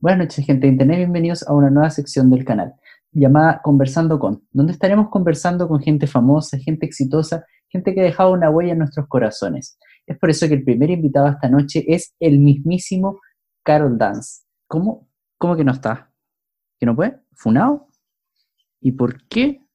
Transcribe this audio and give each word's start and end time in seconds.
Buenas 0.00 0.20
noches, 0.20 0.46
gente 0.46 0.66
de 0.66 0.72
Internet. 0.72 0.96
Bienvenidos 0.96 1.46
a 1.46 1.52
una 1.52 1.68
nueva 1.68 1.90
sección 1.90 2.30
del 2.30 2.42
canal 2.42 2.72
llamada 3.12 3.60
Conversando 3.62 4.18
con, 4.18 4.42
donde 4.50 4.72
estaremos 4.72 5.10
conversando 5.10 5.68
con 5.68 5.78
gente 5.78 6.06
famosa, 6.06 6.56
gente 6.56 6.86
exitosa, 6.86 7.44
gente 7.68 7.92
que 7.92 8.00
ha 8.00 8.04
dejado 8.04 8.32
una 8.32 8.48
huella 8.48 8.72
en 8.72 8.78
nuestros 8.78 9.06
corazones. 9.08 9.78
Es 10.06 10.16
por 10.18 10.30
eso 10.30 10.48
que 10.48 10.54
el 10.54 10.64
primer 10.64 10.88
invitado 10.88 11.28
esta 11.28 11.50
noche 11.50 11.84
es 11.86 12.14
el 12.18 12.38
mismísimo 12.38 13.20
Carol 13.62 13.98
Dance. 13.98 14.44
¿Cómo? 14.66 15.06
¿Cómo 15.36 15.54
que 15.54 15.64
no 15.64 15.72
está? 15.72 16.10
¿Que 16.78 16.86
no 16.86 16.96
puede? 16.96 17.20
¿Funado? 17.34 17.88
¿Y 18.80 18.92
por 18.92 19.28
qué? 19.28 19.66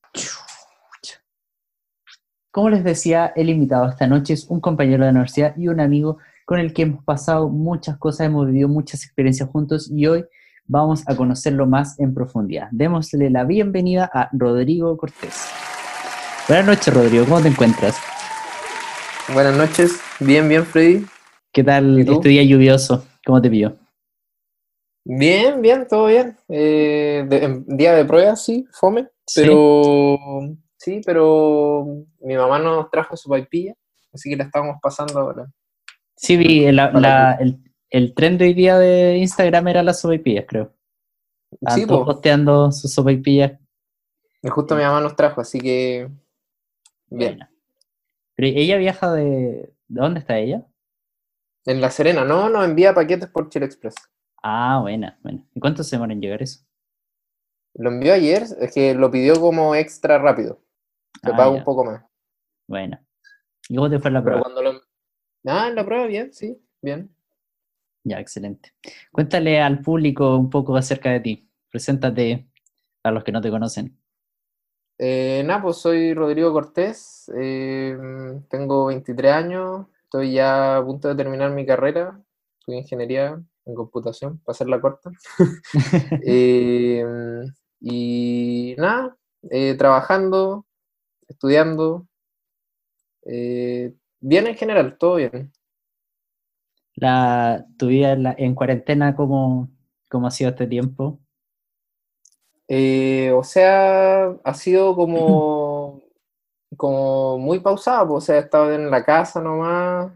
Como 2.49 2.71
les 2.71 2.83
decía, 2.83 3.31
el 3.35 3.51
invitado 3.51 3.89
esta 3.89 4.07
noche 4.07 4.33
es 4.33 4.49
un 4.49 4.59
compañero 4.59 5.03
de 5.03 5.11
la 5.11 5.11
universidad 5.11 5.55
y 5.55 5.67
un 5.67 5.79
amigo 5.79 6.17
con 6.45 6.59
el 6.59 6.73
que 6.73 6.83
hemos 6.83 7.03
pasado 7.03 7.49
muchas 7.49 7.97
cosas, 7.97 8.27
hemos 8.27 8.45
vivido 8.45 8.69
muchas 8.69 9.03
experiencias 9.03 9.49
juntos 9.49 9.89
y 9.91 10.05
hoy 10.05 10.25
vamos 10.67 11.03
a 11.07 11.15
conocerlo 11.15 11.65
más 11.65 11.99
en 11.99 12.13
profundidad. 12.13 12.67
Démosle 12.71 13.31
la 13.31 13.43
bienvenida 13.43 14.09
a 14.13 14.29
Rodrigo 14.31 14.95
Cortés. 14.95 15.49
Buenas 16.47 16.67
noches, 16.67 16.93
Rodrigo, 16.93 17.25
¿cómo 17.25 17.41
te 17.41 17.47
encuentras? 17.47 17.97
Buenas 19.33 19.57
noches, 19.57 19.99
bien, 20.19 20.47
bien, 20.47 20.63
Freddy. 20.63 21.05
¿Qué 21.51 21.63
tal 21.63 21.99
este 21.99 22.29
día 22.29 22.43
lluvioso? 22.43 23.03
¿Cómo 23.25 23.41
te 23.41 23.49
pilló? 23.49 23.73
Bien, 25.03 25.61
bien, 25.61 25.87
todo 25.87 26.07
bien. 26.07 26.37
Eh, 26.47 27.25
día 27.65 27.95
de 27.95 28.05
prueba, 28.05 28.35
sí, 28.35 28.67
fome, 28.71 29.07
pero 29.33 30.17
¿Sí? 30.77 31.01
pero 31.03 32.05
mi 32.19 32.35
mamá 32.35 32.59
nos 32.59 32.91
trajo 32.91 33.17
su 33.17 33.29
paipilla, 33.29 33.73
así 34.13 34.29
que 34.29 34.35
la 34.35 34.43
estábamos 34.43 34.77
pasando 34.79 35.19
ahora. 35.19 35.47
Sí, 36.15 36.37
vi 36.37 36.65
el, 36.65 36.79
el 37.89 38.13
trend 38.13 38.39
de 38.39 38.45
hoy 38.45 38.53
día 38.53 38.77
de 38.77 39.17
Instagram 39.17 39.67
era 39.67 39.83
las 39.83 40.01
sopaipillas, 40.01 40.45
creo. 40.47 40.73
Sí, 41.73 41.85
posteando 41.85 42.71
sus 42.71 42.93
sopaipillas. 42.93 43.59
Y 44.41 44.49
justo 44.49 44.75
mi 44.75 44.83
mamá 44.83 45.01
nos 45.01 45.15
trajo, 45.15 45.41
así 45.41 45.59
que. 45.59 46.09
Bien. 47.07 47.39
Pero 48.35 48.47
ella 48.59 48.77
viaja 48.77 49.11
de. 49.13 49.73
¿De 49.87 50.01
dónde 50.01 50.19
está 50.19 50.37
ella? 50.37 50.65
En 51.65 51.81
La 51.81 51.89
Serena, 51.89 52.25
no, 52.25 52.49
nos 52.49 52.65
envía 52.65 52.93
paquetes 52.93 53.29
por 53.29 53.49
Chile 53.49 53.65
Express. 53.65 53.95
Ah, 54.43 54.79
buena, 54.81 55.17
bueno. 55.23 55.47
¿Y 55.53 55.59
cuánto 55.59 55.83
se 55.83 55.95
demora 55.95 56.13
en 56.13 56.21
llegar 56.21 56.41
eso? 56.41 56.63
Lo 57.73 57.89
envió 57.89 58.13
ayer, 58.13 58.43
es 58.59 58.73
que 58.73 58.93
lo 58.93 59.09
pidió 59.09 59.39
como 59.39 59.75
extra 59.75 60.17
rápido. 60.19 60.61
Se 61.23 61.31
ah, 61.31 61.35
paga 61.35 61.49
un 61.49 61.63
poco 61.63 61.85
más. 61.85 62.03
Bueno. 62.67 62.99
¿Y 63.67 63.75
cómo 63.75 63.89
te 63.89 63.99
fue 63.99 64.11
la 64.11 64.23
prueba? 64.23 64.41
cuando 64.41 64.61
lo... 64.61 64.81
Ah, 65.45 65.69
la 65.69 65.85
prueba 65.85 66.07
bien, 66.07 66.33
sí, 66.33 66.57
bien. 66.81 67.15
Ya, 68.03 68.19
excelente. 68.19 68.73
Cuéntale 69.11 69.61
al 69.61 69.81
público 69.81 70.37
un 70.37 70.49
poco 70.49 70.75
acerca 70.75 71.11
de 71.11 71.19
ti. 71.19 71.49
Preséntate 71.69 72.47
a 73.03 73.11
los 73.11 73.23
que 73.23 73.31
no 73.31 73.41
te 73.41 73.49
conocen. 73.49 73.97
Eh, 74.97 75.43
nada, 75.45 75.61
pues 75.61 75.77
soy 75.77 76.13
Rodrigo 76.13 76.53
Cortés, 76.53 77.29
eh, 77.37 77.97
tengo 78.49 78.85
23 78.85 79.33
años, 79.33 79.87
estoy 80.03 80.31
ya 80.33 80.77
a 80.77 80.85
punto 80.85 81.09
de 81.09 81.15
terminar 81.15 81.51
mi 81.51 81.65
carrera, 81.65 82.17
estudio 82.59 82.79
ingeniería 82.79 83.43
en 83.65 83.75
computación, 83.75 84.37
para 84.39 84.53
hacer 84.53 84.67
la 84.67 84.79
corta. 84.79 85.11
Eh, 86.25 87.03
y 87.81 88.75
nada, 88.77 89.17
eh, 89.51 89.75
trabajando, 89.77 90.65
estudiando, 91.27 92.07
bien 94.27 94.47
en 94.47 94.55
general, 94.55 94.97
todo 94.97 95.15
bien 95.15 95.51
la, 96.95 97.65
tu 97.77 97.87
vida 97.87 98.13
en, 98.37 98.55
cuarentena, 98.55 99.15
¿cómo, 99.15 99.69
¿cómo, 100.09 100.27
ha 100.27 100.31
sido 100.31 100.51
este 100.51 100.67
tiempo? 100.67 101.19
Eh, 102.67 103.31
o 103.35 103.43
sea, 103.43 104.27
ha 104.43 104.53
sido 104.53 104.95
como, 104.95 106.01
como 106.77 107.37
muy 107.37 107.59
pausado, 107.59 108.13
o 108.13 108.21
sea, 108.21 108.37
he 108.37 108.39
estado 108.39 108.73
en 108.73 108.89
la 108.89 109.03
casa 109.03 109.41
nomás, 109.41 110.11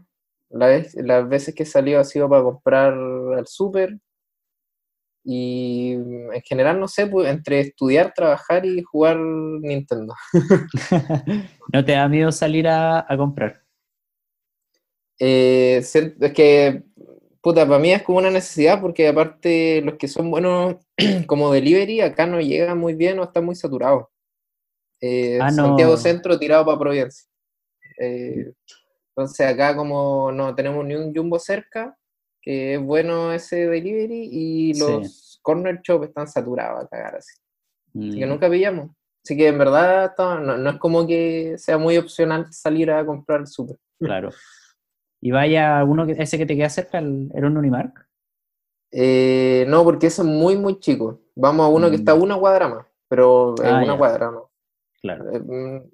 las 0.48 1.28
veces 1.28 1.54
que 1.54 1.62
he 1.62 1.66
salido 1.66 2.00
ha 2.00 2.04
sido 2.04 2.28
para 2.28 2.42
comprar 2.42 2.92
al 2.92 3.46
súper, 3.46 3.98
y 5.22 5.92
en 5.92 6.40
general, 6.42 6.80
no 6.80 6.88
sé, 6.88 7.06
pues, 7.06 7.28
entre 7.28 7.60
estudiar, 7.60 8.14
trabajar 8.14 8.64
y 8.64 8.82
jugar 8.82 9.18
Nintendo. 9.18 10.14
¿No 11.72 11.84
te 11.84 11.92
da 11.92 12.08
miedo 12.08 12.32
salir 12.32 12.66
a 12.66 13.06
comprar? 13.18 13.60
Eh, 15.22 15.76
es 15.76 16.32
que, 16.32 16.82
puta, 17.42 17.66
para 17.66 17.78
mí 17.78 17.92
es 17.92 18.02
como 18.02 18.18
una 18.18 18.30
necesidad 18.30 18.80
porque 18.80 19.06
aparte 19.06 19.82
los 19.82 19.94
que 19.96 20.08
son 20.08 20.30
buenos 20.30 20.76
como 21.26 21.52
delivery 21.52 22.00
acá 22.00 22.26
no 22.26 22.40
llegan 22.40 22.78
muy 22.78 22.94
bien 22.94 23.18
o 23.18 23.24
están 23.24 23.44
muy 23.44 23.54
saturados. 23.54 24.06
Eh, 25.02 25.38
ah, 25.40 25.50
Santiago 25.50 25.96
Centro 25.98 26.38
tirado 26.38 26.64
para 26.64 26.78
Providencia. 26.78 27.28
Eh, 27.98 28.52
entonces 29.10 29.46
acá 29.46 29.76
como 29.76 30.32
no 30.32 30.54
tenemos 30.54 30.84
ni 30.86 30.94
un 30.94 31.14
jumbo 31.14 31.38
cerca, 31.38 31.96
que 32.40 32.74
es 32.74 32.80
bueno 32.80 33.32
ese 33.32 33.68
delivery, 33.68 34.28
y 34.32 34.78
los 34.78 35.38
corner 35.42 35.80
shop 35.82 36.04
están 36.04 36.26
saturados 36.26 36.84
a 36.84 36.88
cagar 36.88 37.16
así. 37.16 37.38
Así 37.88 38.18
que 38.18 38.26
mm. 38.26 38.28
nunca 38.28 38.48
pillamos. 38.48 38.90
Así 39.22 39.36
que 39.36 39.48
en 39.48 39.58
verdad 39.58 40.14
no, 40.16 40.56
no, 40.56 40.70
es 40.70 40.76
como 40.78 41.06
que 41.06 41.56
sea 41.58 41.76
muy 41.76 41.98
opcional 41.98 42.50
salir 42.52 42.90
a 42.90 43.04
comprar 43.04 43.46
súper. 43.46 43.76
Claro. 43.98 44.30
¿Y 45.20 45.30
vaya 45.30 45.84
uno 45.84 46.06
que, 46.06 46.12
ese 46.12 46.38
que 46.38 46.46
te 46.46 46.56
queda 46.56 46.70
cerca, 46.70 46.98
el, 46.98 47.30
un 47.34 47.56
Unimark? 47.56 48.08
Eh, 48.92 49.64
no, 49.68 49.84
porque 49.84 50.06
ese 50.06 50.22
es 50.22 50.28
muy, 50.28 50.56
muy 50.56 50.80
chico. 50.80 51.20
Vamos 51.34 51.66
a 51.66 51.68
uno 51.68 51.90
que 51.90 51.96
está 51.96 52.14
mm. 52.14 52.22
una 52.22 52.38
cuadra 52.38 52.68
más, 52.68 52.86
pero 53.08 53.54
en 53.62 53.74
ah, 53.74 53.82
una 53.84 53.98
cuadra 53.98 54.30
no. 54.30 54.50
Claro. 55.00 55.30
Eh, 55.30 55.40
mm, 55.40 55.90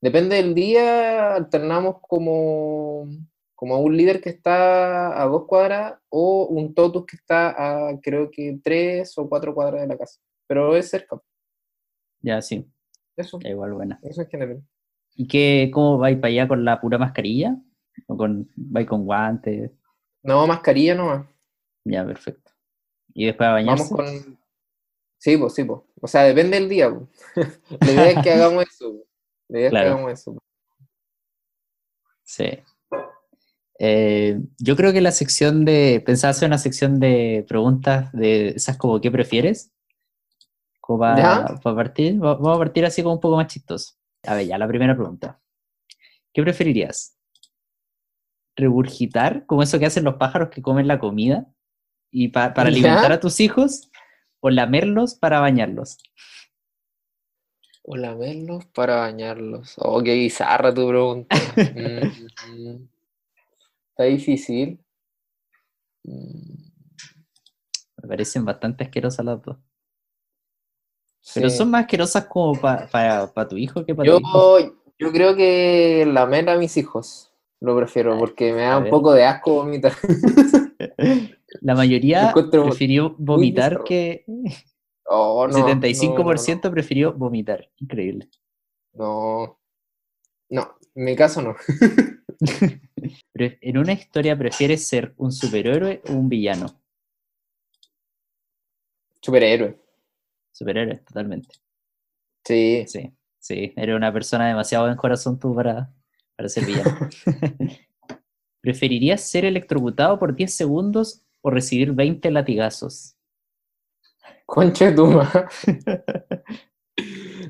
depende 0.00 0.36
del 0.36 0.54
día, 0.54 1.34
alternamos 1.34 1.96
como, 2.02 3.08
como 3.54 3.78
un 3.78 3.96
líder 3.96 4.20
que 4.20 4.30
está 4.30 5.20
a 5.20 5.26
dos 5.26 5.46
cuadras 5.46 5.94
o 6.08 6.46
un 6.46 6.74
totus 6.74 7.06
que 7.06 7.16
está 7.16 7.88
a 7.88 8.00
creo 8.00 8.30
que 8.30 8.58
tres 8.62 9.16
o 9.18 9.28
cuatro 9.28 9.54
cuadras 9.54 9.82
de 9.82 9.86
la 9.86 9.96
casa. 9.96 10.20
Pero 10.46 10.76
es 10.76 10.90
cerca. 10.90 11.20
Ya, 12.20 12.42
sí. 12.42 12.68
Eso. 13.16 13.38
igual 13.42 13.72
buena. 13.72 13.98
Eso 14.02 14.22
es 14.22 14.28
general. 14.28 14.62
¿Y 15.14 15.26
qué, 15.26 15.70
cómo 15.72 15.96
vais 15.96 16.16
para 16.18 16.28
allá 16.28 16.48
con 16.48 16.64
la 16.64 16.80
pura 16.80 16.98
mascarilla? 16.98 17.56
¿O 18.16 18.18
con, 18.18 18.48
va 18.56 18.86
con 18.86 19.04
guantes? 19.04 19.70
No, 20.22 20.46
mascarilla 20.46 20.94
nomás. 20.94 21.26
Ya, 21.84 22.04
perfecto. 22.04 22.50
¿Y 23.12 23.26
después 23.26 23.46
a 23.46 23.52
bañarse? 23.52 23.94
Vamos 23.94 24.24
con... 24.24 24.38
Sí, 25.18 25.36
pues, 25.36 25.54
sí, 25.54 25.64
pues. 25.64 25.80
O 26.00 26.08
sea, 26.08 26.22
depende 26.22 26.58
del 26.58 26.68
día. 26.68 26.88
La 27.80 27.92
idea 27.92 28.10
es 28.10 28.22
que 28.22 28.30
hagamos 28.32 28.64
eso. 28.64 29.04
La 29.48 29.58
idea 29.58 29.68
es 29.68 29.72
que 29.72 29.78
hagamos 29.78 30.12
eso. 30.12 30.42
Sí. 32.24 32.58
Eh, 33.78 34.40
yo 34.58 34.76
creo 34.76 34.92
que 34.92 35.00
la 35.00 35.12
sección 35.12 35.64
de. 35.64 36.02
Pensaba 36.04 36.30
hacer 36.30 36.48
una 36.48 36.58
sección 36.58 36.98
de 36.98 37.44
preguntas 37.46 38.12
de 38.12 38.48
esas 38.48 38.76
como 38.76 39.00
¿qué 39.00 39.10
prefieres? 39.10 39.72
Como 40.80 41.00
para, 41.00 41.58
partir. 41.62 42.18
Vamos 42.18 42.56
a 42.56 42.58
partir 42.58 42.84
así 42.84 43.02
como 43.02 43.16
un 43.16 43.20
poco 43.20 43.36
más 43.36 43.48
chistoso. 43.48 43.94
A 44.24 44.34
ver, 44.34 44.46
ya 44.46 44.58
la 44.58 44.68
primera 44.68 44.96
pregunta. 44.96 45.40
¿Qué 46.32 46.42
preferirías? 46.42 47.15
Regurgitar, 48.56 49.46
como 49.46 49.62
eso 49.62 49.78
que 49.78 49.86
hacen 49.86 50.04
los 50.04 50.14
pájaros 50.14 50.48
que 50.48 50.62
comen 50.62 50.88
la 50.88 50.98
comida, 50.98 51.46
y 52.10 52.28
para 52.28 52.52
alimentar 52.62 53.12
a 53.12 53.20
tus 53.20 53.40
hijos, 53.40 53.90
o 54.40 54.50
lamerlos 54.50 55.14
para 55.14 55.40
bañarlos. 55.40 55.98
O 57.82 57.96
lamerlos 57.96 58.64
para 58.66 58.96
bañarlos. 58.96 59.74
Oh, 59.78 60.02
qué 60.02 60.14
bizarra 60.14 60.74
tu 60.74 60.88
pregunta. 60.88 61.36
Mm, 62.48 62.86
está 63.90 64.04
difícil. 64.04 64.78
Mm. 66.04 66.66
Me 67.96 68.08
parecen 68.08 68.44
bastante 68.44 68.84
asquerosas 68.84 69.24
las 69.24 69.42
dos. 69.42 69.56
Pero 71.34 71.50
son 71.50 71.70
más 71.70 71.82
asquerosas 71.82 72.26
como 72.26 72.58
para 72.60 73.48
tu 73.48 73.56
hijo 73.56 73.84
que 73.84 73.94
para 73.94 74.06
yo, 74.06 74.20
tu 74.20 74.26
hijo. 74.26 74.76
Yo 74.98 75.12
creo 75.12 75.34
que 75.34 76.04
lamer 76.06 76.48
a 76.50 76.56
mis 76.56 76.76
hijos. 76.76 77.32
Lo 77.60 77.76
prefiero 77.76 78.18
porque 78.18 78.52
me 78.52 78.62
da 78.62 78.78
un 78.78 78.90
poco 78.90 79.12
de 79.12 79.24
asco 79.24 79.54
vomitar. 79.54 79.92
La 81.62 81.74
mayoría 81.74 82.34
prefirió 82.50 83.14
vomitar 83.18 83.82
que... 83.84 84.24
Oh, 85.06 85.46
no, 85.46 85.68
75% 85.68 86.70
prefirió 86.70 87.12
vomitar. 87.12 87.70
Increíble. 87.76 88.28
No. 88.92 89.58
No, 90.48 90.78
en 90.94 91.04
mi 91.04 91.16
caso 91.16 91.42
no. 91.42 91.56
en 93.34 93.78
una 93.78 93.92
historia 93.92 94.36
prefieres 94.36 94.86
ser 94.86 95.14
un 95.16 95.32
superhéroe 95.32 96.02
o 96.08 96.12
un 96.12 96.28
villano? 96.28 96.80
Superhéroe. 99.20 99.80
Superhéroe, 100.52 100.98
totalmente. 100.98 101.56
Sí. 102.44 102.84
Sí, 102.86 103.12
sí. 103.38 103.72
Eres 103.76 103.96
una 103.96 104.12
persona 104.12 104.48
demasiado 104.48 104.88
en 104.88 104.96
corazón 104.96 105.38
tú 105.38 105.54
para, 105.54 105.92
para 106.36 106.48
ser 106.48 106.66
villano. 106.66 107.08
¿Preferirías 108.60 109.22
ser 109.22 109.44
electrocutado 109.44 110.18
por 110.18 110.34
10 110.34 110.52
segundos 110.52 111.22
o 111.40 111.50
recibir 111.50 111.92
20 111.92 112.30
latigazos? 112.30 113.16
Concha 114.44 114.90
de 114.90 114.96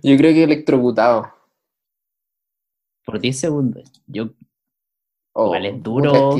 Yo 0.02 0.16
creo 0.16 0.32
que 0.32 0.44
electrocutado. 0.44 1.32
Por 3.04 3.20
10 3.20 3.38
segundos. 3.38 3.90
Yo. 4.06 4.30
Oh, 5.32 5.54
es 5.54 5.82
duro. 5.82 6.36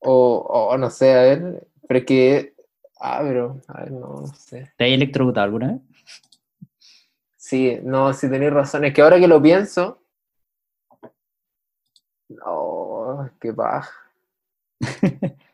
o, 0.00 0.76
no 0.78 0.90
sé, 0.90 1.14
a 1.14 1.22
ver. 1.22 1.68
Pero 1.86 1.98
es 1.98 2.06
que. 2.06 2.54
Ah, 2.98 3.20
pero. 3.22 3.60
A 3.68 3.82
ver, 3.82 3.92
no, 3.92 4.26
sé. 4.26 4.72
¿Te 4.76 4.84
hay 4.84 4.94
electrocutado 4.94 5.44
alguna 5.44 5.72
vez? 5.72 5.80
Sí, 7.36 7.78
no, 7.82 8.12
si 8.12 8.28
tenéis 8.28 8.52
razón. 8.52 8.84
Es 8.84 8.94
que 8.94 9.02
ahora 9.02 9.20
que 9.20 9.28
lo 9.28 9.40
pienso. 9.40 10.02
No, 12.28 13.30
qué 13.40 13.52
paja. 13.52 13.92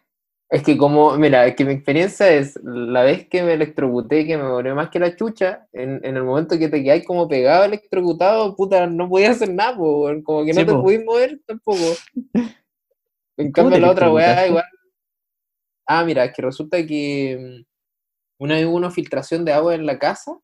Es 0.54 0.62
que 0.62 0.76
como, 0.76 1.16
mira, 1.16 1.48
es 1.48 1.56
que 1.56 1.64
mi 1.64 1.72
experiencia 1.72 2.32
es, 2.32 2.56
la 2.62 3.02
vez 3.02 3.26
que 3.28 3.42
me 3.42 3.54
electrocuté, 3.54 4.24
que 4.24 4.36
me 4.36 4.48
volví 4.48 4.72
más 4.72 4.88
que 4.88 5.00
la 5.00 5.16
chucha, 5.16 5.66
en, 5.72 6.04
el 6.04 6.22
momento 6.22 6.56
que 6.56 6.68
te 6.68 6.80
quedáis 6.80 7.04
como 7.04 7.26
pegado 7.26 7.64
electrocutado, 7.64 8.54
puta, 8.54 8.86
no 8.86 9.08
podías 9.08 9.34
hacer 9.34 9.52
nada, 9.52 9.74
como 9.74 10.44
que 10.44 10.52
no 10.52 10.64
te 10.64 10.72
pudiste 10.72 11.04
mover 11.04 11.40
tampoco. 11.44 11.82
En 13.36 13.50
cambio 13.50 13.80
la 13.80 13.90
otra 13.90 14.12
weá 14.12 14.46
igual. 14.46 14.64
Ah, 15.88 16.04
mira, 16.04 16.24
es 16.24 16.32
que 16.32 16.42
resulta 16.42 16.86
que 16.86 17.64
mm, 17.66 18.44
una 18.44 18.54
vez 18.54 18.66
hubo 18.66 18.76
una 18.76 18.92
filtración 18.92 19.44
de 19.44 19.52
agua 19.52 19.74
en 19.74 19.86
la 19.86 19.98
casa, 19.98 20.38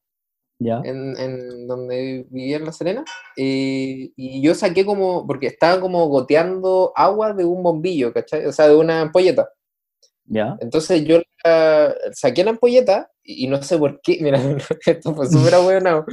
¿Ya? 0.63 0.83
En, 0.85 1.67
donde 1.67 2.27
vivía 2.31 2.59
en 2.59 2.67
La 2.67 2.73
Serena, 2.73 3.03
eh, 3.37 4.11
y 4.15 4.43
yo 4.43 4.55
saqué 4.55 4.85
como, 4.85 5.27
porque 5.27 5.47
estaba 5.47 5.81
como 5.81 6.07
goteando 6.09 6.93
agua 6.95 7.33
de 7.33 7.47
un 7.47 7.63
bombillo, 7.63 8.13
¿cachai? 8.13 8.45
O 8.45 8.53
sea, 8.53 8.69
de 8.69 8.77
una 8.77 9.01
ampolleta. 9.01 9.49
Entonces 10.61 11.05
yo 11.05 11.21
saqué 12.13 12.45
la 12.45 12.51
ampolleta 12.51 13.11
y, 13.23 13.49
no 13.49 13.63
sé 13.63 13.79
por 13.79 14.01
qué, 14.01 14.19
mira, 14.23 14.41
esto 14.87 15.15
fue 15.15 15.27
súper 15.27 15.61
bueno, 15.63 16.05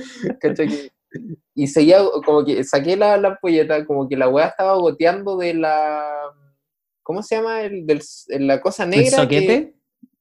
y 1.54 1.68
seguía 1.68 2.00
como 2.26 2.44
que 2.44 2.64
saqué 2.64 2.96
la, 2.96 3.16
ampolleta, 3.16 3.86
como 3.86 4.08
que 4.08 4.18
la 4.18 4.30
weá 4.30 4.48
estaba 4.48 4.76
goteando 4.76 5.38
de 5.38 5.54
la, 5.54 6.32
¿cómo 7.04 7.22
se 7.24 7.36
llama? 7.36 7.62
El, 7.62 7.86
del, 7.86 8.02
la 8.40 8.62
cosa 8.62 8.86
negra. 8.86 9.06
¿El 9.06 9.12
soquete? 9.12 9.76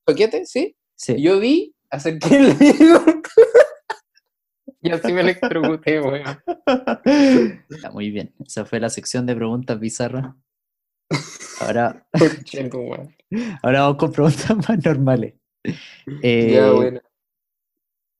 ¿Soquete? 0.06 0.46
¿Sí? 0.46 0.76
Sí. 0.94 1.20
yo 1.20 1.38
vi, 1.40 1.74
acerqué 1.90 2.36
el 2.36 2.58
dedo 2.58 3.04
y 4.86 4.90
así 4.90 5.12
me 5.12 5.20
electrocuté, 5.20 6.00
weón. 6.00 6.24
Está 7.68 7.90
muy 7.90 8.10
bien. 8.10 8.34
Esa 8.44 8.64
fue 8.64 8.80
la 8.80 8.90
sección 8.90 9.26
de 9.26 9.36
preguntas 9.36 9.78
bizarras. 9.78 10.34
Ahora, 11.60 12.06
ahora 13.62 13.80
vamos 13.82 13.96
con 13.96 14.12
preguntas 14.12 14.56
más 14.68 14.84
normales. 14.84 15.34
Eh, 16.22 16.70
bueno. 16.74 17.00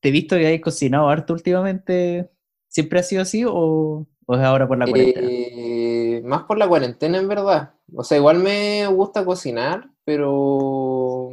¿Te 0.01 0.09
he 0.09 0.13
visto 0.13 0.37
que 0.37 0.47
hay 0.47 0.61
cocinado 0.61 1.09
harto 1.09 1.33
últimamente? 1.33 2.31
¿Siempre 2.69 3.01
ha 3.01 3.03
sido 3.03 3.23
así 3.23 3.45
o, 3.47 4.07
es 4.29 4.39
ahora 4.39 4.69
por 4.69 4.79
la 4.79 4.87
cuarentena? 4.87 5.29
Eh, 5.31 6.23
más 6.25 6.45
por 6.45 6.59
la 6.59 6.69
cuarentena, 6.69 7.19
en 7.19 7.29
verdad. 7.29 7.75
O 7.95 8.05
sea, 8.05 8.19
igual 8.19 8.39
me 8.39 8.87
gusta 8.89 9.25
cocinar, 9.25 9.91
pero, 10.05 11.31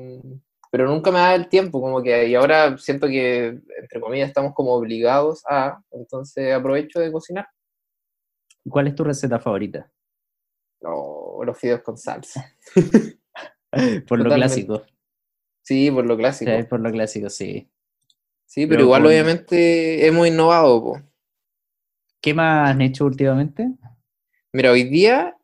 pero 0.73 0.87
nunca 0.87 1.11
me 1.11 1.19
da 1.19 1.35
el 1.35 1.49
tiempo, 1.49 1.79
como 1.79 2.01
que 2.01 2.29
y 2.29 2.33
ahora 2.33 2.79
siento 2.79 3.05
que, 3.05 3.59
entre 3.79 4.01
comillas, 4.01 4.29
estamos 4.29 4.55
como 4.55 4.73
obligados 4.73 5.43
a, 5.47 5.79
entonces 5.91 6.51
aprovecho 6.51 6.99
de 6.99 7.11
cocinar. 7.11 7.45
¿Cuál 8.67 8.87
es 8.87 8.95
tu 8.95 9.03
receta 9.03 9.37
favorita? 9.37 9.91
los 10.81 11.59
fideos 11.59 11.83
con 11.83 11.95
salsa. 11.95 12.55
por 14.07 14.19
lo 14.19 14.33
clásico. 14.33 14.81
Sí, 15.61 15.91
por 15.91 16.07
lo 16.07 16.17
clásico. 16.17 16.51
por 16.67 16.79
lo 16.79 16.91
clásico, 16.91 17.29
sí. 17.29 17.69
Sí, 18.47 18.65
pero, 18.65 18.81
igual 18.81 19.05
obviamente 19.05 20.07
hemos 20.07 20.27
innovado. 20.27 21.03
¿Qué 22.19 22.33
más 22.33 22.71
han 22.71 22.81
hecho 22.81 23.05
últimamente? 23.05 23.69
Mira, 24.51 24.71
hoy 24.71 24.85
día 24.85 25.37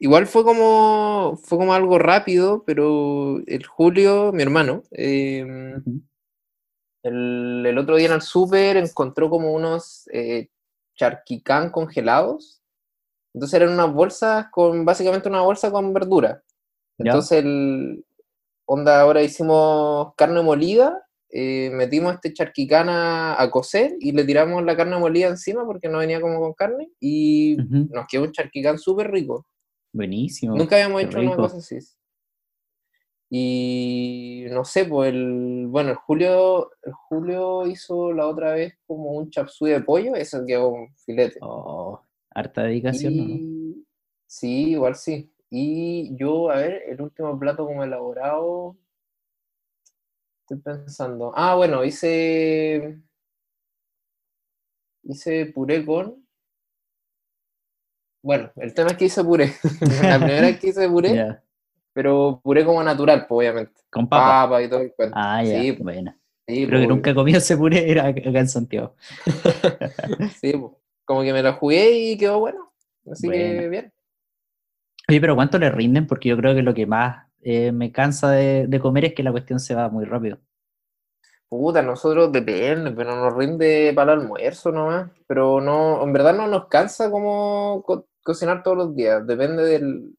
igual 0.00 0.26
fue 0.26 0.42
como 0.42 1.38
fue 1.44 1.58
como 1.58 1.72
algo 1.72 1.98
rápido, 1.98 2.64
pero 2.66 3.40
el 3.46 3.64
Julio, 3.64 4.32
mi 4.32 4.42
hermano, 4.42 4.82
em, 4.90 5.82
el, 7.04 7.78
otro 7.78 7.96
día 7.96 8.08
en 8.08 8.14
el 8.14 8.22
súper 8.22 8.76
encontró 8.76 9.30
como 9.30 9.52
unos 9.52 10.08
eh, 10.12 10.48
charquicán 10.96 11.70
congelados 11.70 12.60
entonces 13.34 13.60
eran 13.60 13.74
unas 13.74 13.92
bolsas 13.92 14.46
con, 14.50 14.84
básicamente 14.84 15.28
una 15.28 15.42
bolsa 15.42 15.70
con 15.70 15.92
verdura. 15.92 16.42
Entonces, 16.98 17.38
el, 17.44 18.04
onda, 18.66 19.00
ahora 19.00 19.22
hicimos 19.22 20.14
carne 20.16 20.42
molida, 20.42 21.06
eh, 21.30 21.70
metimos 21.72 22.14
este 22.14 22.32
charquicana 22.32 23.40
a 23.40 23.50
cocer 23.50 23.94
y 24.00 24.12
le 24.12 24.24
tiramos 24.24 24.64
la 24.64 24.76
carne 24.76 24.98
molida 24.98 25.28
encima 25.28 25.64
porque 25.64 25.88
no 25.88 25.98
venía 25.98 26.20
como 26.20 26.40
con 26.40 26.54
carne 26.54 26.90
y 26.98 27.56
nos 27.90 28.06
quedó 28.08 28.24
un 28.24 28.32
charquicán 28.32 28.78
súper 28.78 29.10
rico. 29.10 29.46
Buenísimo. 29.92 30.56
Nunca 30.56 30.76
habíamos 30.76 31.02
hecho 31.02 31.20
una 31.20 31.36
cosa 31.36 31.56
así. 31.58 31.78
Y 33.32 34.46
no 34.50 34.64
sé, 34.64 34.86
pues 34.86 35.12
el, 35.12 35.66
bueno, 35.68 35.90
el 35.90 35.96
Julio, 35.96 36.72
el 36.82 36.92
Julio 36.92 37.64
hizo 37.66 38.12
la 38.12 38.26
otra 38.26 38.54
vez 38.54 38.76
como 38.86 39.12
un 39.12 39.30
chapsú 39.30 39.66
de 39.66 39.80
pollo, 39.80 40.16
eso 40.16 40.44
quedó 40.44 40.70
un 40.70 40.92
filete. 40.96 41.38
Oh, 41.40 42.02
Harta 42.34 42.64
dedicación, 42.64 43.16
¿no? 43.16 43.84
Sí, 44.26 44.70
igual 44.70 44.96
sí. 44.96 45.32
Y 45.48 46.16
yo, 46.16 46.50
a 46.50 46.56
ver, 46.56 46.82
el 46.86 47.00
último 47.00 47.38
plato 47.38 47.66
como 47.66 47.84
elaborado. 47.84 48.76
Estoy 50.42 50.58
pensando. 50.58 51.32
Ah, 51.34 51.54
bueno, 51.54 51.84
hice. 51.84 53.00
Hice 55.02 55.46
puré 55.46 55.84
con. 55.84 56.24
Bueno, 58.22 58.50
el 58.56 58.74
tema 58.74 58.90
es 58.90 58.96
que 58.96 59.06
hice 59.06 59.24
puré. 59.24 59.54
la 60.02 60.18
primera 60.18 60.42
vez 60.42 60.60
que 60.60 60.68
hice 60.68 60.88
puré. 60.88 61.38
Pero 61.92 62.40
puré 62.42 62.64
como 62.64 62.82
natural, 62.82 63.26
pues, 63.26 63.38
obviamente. 63.38 63.80
Con 63.90 64.08
papa. 64.08 64.62
y 64.62 64.68
todo 64.68 64.80
el 64.80 64.92
cuento. 64.92 65.14
Ah, 65.18 65.42
ya. 65.42 65.60
Sí, 65.60 65.72
bueno. 65.72 66.14
Sí, 66.46 66.66
Creo 66.66 66.80
que 66.80 66.86
nunca 66.86 67.14
comí 67.14 67.32
ese 67.32 67.56
puré, 67.56 67.90
era 67.90 68.06
acá 68.08 68.20
en 68.24 68.48
Santiago. 68.48 68.94
sí, 70.40 70.52
pues 70.52 70.72
como 71.04 71.22
que 71.22 71.32
me 71.32 71.42
lo 71.42 71.52
jugué 71.54 71.90
y 71.90 72.16
quedó 72.16 72.38
bueno. 72.38 72.72
Así 73.10 73.28
que 73.28 73.68
bien. 73.68 73.92
Oye, 75.08 75.20
pero 75.20 75.34
¿cuánto 75.34 75.58
le 75.58 75.68
rinden? 75.68 76.06
Porque 76.06 76.28
yo 76.28 76.36
creo 76.36 76.54
que 76.54 76.62
lo 76.62 76.72
que 76.72 76.86
más 76.86 77.26
eh, 77.42 77.72
me 77.72 77.90
cansa 77.90 78.30
de, 78.30 78.78
comer 78.80 79.06
es 79.06 79.14
que 79.14 79.24
la 79.24 79.32
cuestión 79.32 79.58
se 79.58 79.74
va 79.74 79.88
muy 79.88 80.04
rápido. 80.04 80.38
Puta, 81.48 81.82
nosotros 81.82 82.30
depende, 82.30 82.92
pero 82.92 83.16
nos 83.16 83.34
rinde 83.34 83.92
para 83.92 84.12
el 84.12 84.20
almuerzo 84.20 84.70
nomás. 84.70 85.10
Pero 85.26 85.60
no, 85.60 86.00
en 86.04 86.12
verdad 86.12 86.32
no 86.32 86.46
nos 86.46 86.68
cansa 86.68 87.10
como 87.10 87.82
cocinar 88.22 88.62
todos 88.62 88.76
los 88.76 88.96
días. 88.96 89.26
Depende 89.26 89.64
del. 89.64 90.14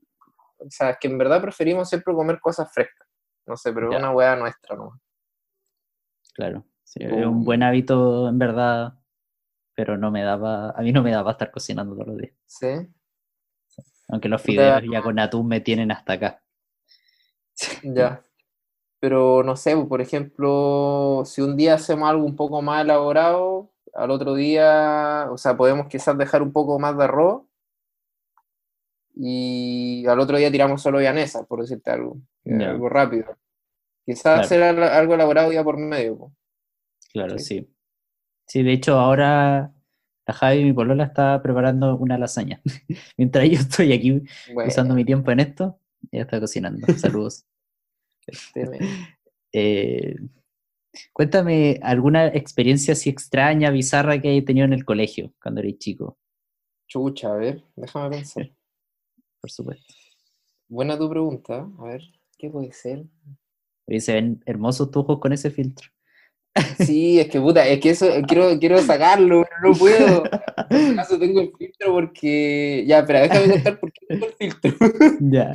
O 0.57 0.69
sea, 0.69 0.91
es 0.91 0.97
que 0.99 1.07
en 1.07 1.17
verdad 1.17 1.41
preferimos 1.41 1.89
siempre 1.89 2.13
comer 2.13 2.39
cosas 2.39 2.71
frescas. 2.73 3.07
No 3.47 3.57
sé, 3.57 3.73
pero 3.73 3.91
es 3.91 3.97
una 3.97 4.11
hueá 4.11 4.35
nuestra 4.35 4.75
nomás. 4.75 4.99
Claro, 6.33 6.63
es 6.95 7.11
un 7.11 7.43
buen 7.43 7.63
hábito 7.63 8.29
en 8.29 8.37
verdad 8.37 8.93
pero 9.75 9.97
no 9.97 10.11
me 10.11 10.23
daba, 10.23 10.71
a 10.71 10.81
mí 10.81 10.91
no 10.91 11.01
me 11.01 11.11
daba 11.11 11.31
estar 11.31 11.51
cocinando 11.51 11.95
todos 11.95 12.09
los 12.09 12.17
días. 12.17 12.33
Sí. 12.45 12.67
Aunque 14.09 14.29
los 14.29 14.41
fideos 14.41 14.83
ya 14.91 15.01
con 15.01 15.17
atún 15.19 15.47
me 15.47 15.61
tienen 15.61 15.91
hasta 15.91 16.13
acá. 16.13 16.43
Ya. 17.83 18.23
Pero 18.99 19.41
no 19.43 19.55
sé, 19.55 19.75
por 19.75 20.01
ejemplo, 20.01 21.23
si 21.25 21.41
un 21.41 21.57
día 21.57 21.73
hacemos 21.73 22.07
algo 22.07 22.23
un 22.23 22.35
poco 22.35 22.61
más 22.61 22.83
elaborado, 22.83 23.71
al 23.95 24.11
otro 24.11 24.35
día, 24.35 25.27
o 25.31 25.37
sea, 25.37 25.57
podemos 25.57 25.87
quizás 25.87 26.15
dejar 26.15 26.43
un 26.43 26.53
poco 26.53 26.77
más 26.77 26.95
de 26.95 27.03
arroz 27.05 27.41
y 29.15 30.05
al 30.07 30.19
otro 30.19 30.37
día 30.37 30.51
tiramos 30.51 30.81
solo 30.81 31.01
llanesa, 31.01 31.43
por 31.45 31.61
decirte 31.61 31.91
algo, 31.91 32.17
algo 32.45 32.89
rápido. 32.89 33.37
Quizás 34.05 34.41
hacer 34.41 34.63
algo 34.63 35.13
elaborado 35.13 35.51
ya 35.51 35.63
por 35.63 35.77
medio. 35.77 36.31
Claro, 37.13 37.37
sí. 37.37 37.69
Sí, 38.47 38.63
de 38.63 38.73
hecho 38.73 38.99
ahora 38.99 39.73
la 40.27 40.33
Javi, 40.33 40.63
mi 40.63 40.73
polola, 40.73 41.05
está 41.05 41.41
preparando 41.41 41.95
una 41.97 42.17
lasaña. 42.17 42.61
Mientras 43.17 43.49
yo 43.49 43.59
estoy 43.59 43.93
aquí 43.93 44.21
usando 44.65 44.93
mi 44.93 45.05
tiempo 45.05 45.31
en 45.31 45.39
esto, 45.39 45.79
ella 46.11 46.23
está 46.23 46.39
cocinando. 46.39 46.85
Saludos. 46.97 47.45
Eh, 49.53 50.15
cuéntame 51.11 51.77
alguna 51.83 52.27
experiencia 52.27 52.93
así 52.93 53.09
extraña, 53.09 53.69
bizarra 53.69 54.21
que 54.21 54.29
hayas 54.29 54.45
tenido 54.45 54.63
en 54.63 54.71
el 54.71 54.85
colegio 54.85 55.33
cuando 55.43 55.59
eres 55.59 55.77
chico. 55.77 56.17
Chucha, 56.87 57.33
a 57.33 57.35
ver, 57.35 57.61
déjame 57.75 58.15
pensar. 58.15 58.49
Por 59.41 59.49
supuesto. 59.49 59.93
Buena 60.69 60.97
tu 60.97 61.09
pregunta. 61.09 61.67
A 61.79 61.83
ver, 61.83 62.01
¿qué 62.37 62.49
puede 62.49 62.71
ser? 62.71 63.03
se 63.99 64.13
ven 64.13 64.41
hermosos 64.45 64.89
tus 64.89 65.03
ojos 65.03 65.19
con 65.19 65.33
ese 65.33 65.51
filtro. 65.51 65.89
Sí, 66.77 67.19
es 67.19 67.29
que 67.29 67.39
puta, 67.39 67.65
es 67.67 67.79
que 67.79 67.91
eso 67.91 68.07
quiero, 68.27 68.57
quiero 68.59 68.77
sacarlo, 68.79 69.43
pero 69.43 69.71
no 69.71 69.77
puedo. 69.77 70.23
En 70.69 70.95
caso 70.95 71.17
tengo 71.17 71.41
el 71.41 71.51
filtro 71.57 71.93
porque. 71.93 72.85
Ya, 72.87 72.99
espera, 72.99 73.21
déjame 73.21 73.53
contar 73.53 73.79
por 73.79 73.91
qué 73.91 74.05
tengo 74.07 74.25
el 74.27 74.33
filtro. 74.33 74.71
Ya. 75.21 75.53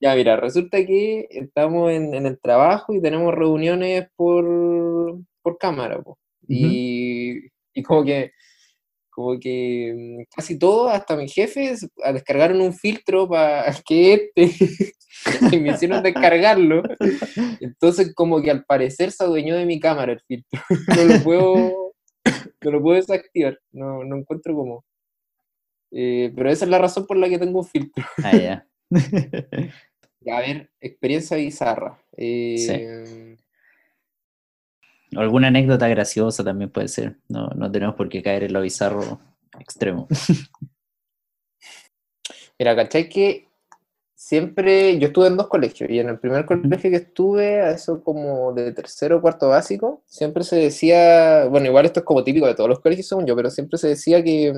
Ya, 0.00 0.14
mira, 0.14 0.36
resulta 0.36 0.78
que 0.84 1.28
estamos 1.30 1.90
en, 1.92 2.14
el 2.14 2.38
trabajo 2.38 2.94
y 2.94 3.00
tenemos 3.02 3.34
reuniones 3.34 4.08
por, 4.16 5.18
por 5.42 5.58
cámara, 5.58 6.02
y, 6.46 7.48
y 7.74 7.82
como 7.82 8.04
que 8.04 8.32
como 9.18 9.36
que 9.40 9.92
mm, 9.96 10.32
casi 10.32 10.56
todo, 10.56 10.88
hasta 10.88 11.16
mis 11.16 11.34
jefes, 11.34 11.88
descargaron 12.12 12.60
un 12.60 12.72
filtro 12.72 13.28
para 13.28 13.64
que 13.84 14.14
este, 14.14 14.94
y 15.56 15.58
me 15.58 15.72
hicieron 15.72 16.04
descargarlo. 16.04 16.84
Entonces, 17.58 18.14
como 18.14 18.40
que 18.40 18.52
al 18.52 18.64
parecer 18.64 19.10
se 19.10 19.24
adueñó 19.24 19.56
de 19.56 19.66
mi 19.66 19.80
cámara 19.80 20.12
el 20.12 20.20
filtro. 20.20 20.60
No 20.96 21.04
lo 21.04 21.24
puedo, 21.24 21.92
no 22.62 22.70
lo 22.70 22.80
puedo 22.80 22.94
desactivar, 22.94 23.58
no, 23.72 24.04
no 24.04 24.18
encuentro 24.18 24.54
cómo. 24.54 24.84
Eh, 25.90 26.32
pero 26.36 26.50
esa 26.50 26.64
es 26.66 26.70
la 26.70 26.78
razón 26.78 27.04
por 27.04 27.16
la 27.16 27.28
que 27.28 27.40
tengo 27.40 27.58
un 27.58 27.66
filtro. 27.66 28.04
Ah, 28.22 28.36
ya. 28.36 28.68
A 30.32 30.40
ver, 30.40 30.70
experiencia 30.80 31.36
bizarra. 31.36 32.00
Eh, 32.16 33.36
Alguna 35.16 35.48
anécdota 35.48 35.88
graciosa 35.88 36.44
también 36.44 36.70
puede 36.70 36.88
ser. 36.88 37.16
No, 37.28 37.48
no 37.48 37.70
tenemos 37.70 37.94
por 37.94 38.08
qué 38.08 38.22
caer 38.22 38.44
en 38.44 38.52
lo 38.52 38.60
bizarro 38.60 39.20
extremo. 39.58 40.06
Mira, 42.58 42.74
¿cachai? 42.74 43.08
Que 43.08 43.48
siempre, 44.14 44.98
yo 44.98 45.06
estuve 45.08 45.28
en 45.28 45.36
dos 45.36 45.46
colegios 45.46 45.88
y 45.88 46.00
en 46.00 46.08
el 46.08 46.18
primer 46.18 46.44
colegio 46.44 46.90
que 46.90 46.96
estuve, 46.96 47.60
a 47.60 47.70
eso 47.70 48.02
como 48.02 48.52
de 48.52 48.72
tercero 48.72 49.18
o 49.18 49.20
cuarto 49.20 49.48
básico, 49.48 50.02
siempre 50.06 50.42
se 50.44 50.56
decía, 50.56 51.46
bueno, 51.46 51.66
igual 51.66 51.86
esto 51.86 52.00
es 52.00 52.06
como 52.06 52.24
típico 52.24 52.46
de 52.46 52.54
todos 52.54 52.68
los 52.68 52.80
colegios 52.80 53.06
según 53.06 53.26
yo, 53.26 53.36
pero 53.36 53.48
siempre 53.50 53.78
se 53.78 53.88
decía 53.88 54.22
que 54.22 54.52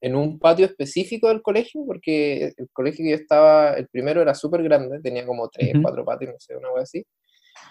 en 0.00 0.14
un 0.14 0.38
patio 0.38 0.66
específico 0.66 1.28
del 1.28 1.42
colegio, 1.42 1.84
porque 1.84 2.52
el 2.56 2.68
colegio 2.72 3.02
que 3.04 3.10
yo 3.10 3.16
estaba, 3.16 3.74
el 3.74 3.88
primero 3.88 4.22
era 4.22 4.34
súper 4.34 4.62
grande, 4.62 5.00
tenía 5.00 5.26
como 5.26 5.48
tres, 5.48 5.74
cuatro 5.82 6.04
patios, 6.04 6.32
no 6.32 6.38
sé, 6.38 6.56
una 6.56 6.68
cosa 6.68 6.82
así, 6.82 7.04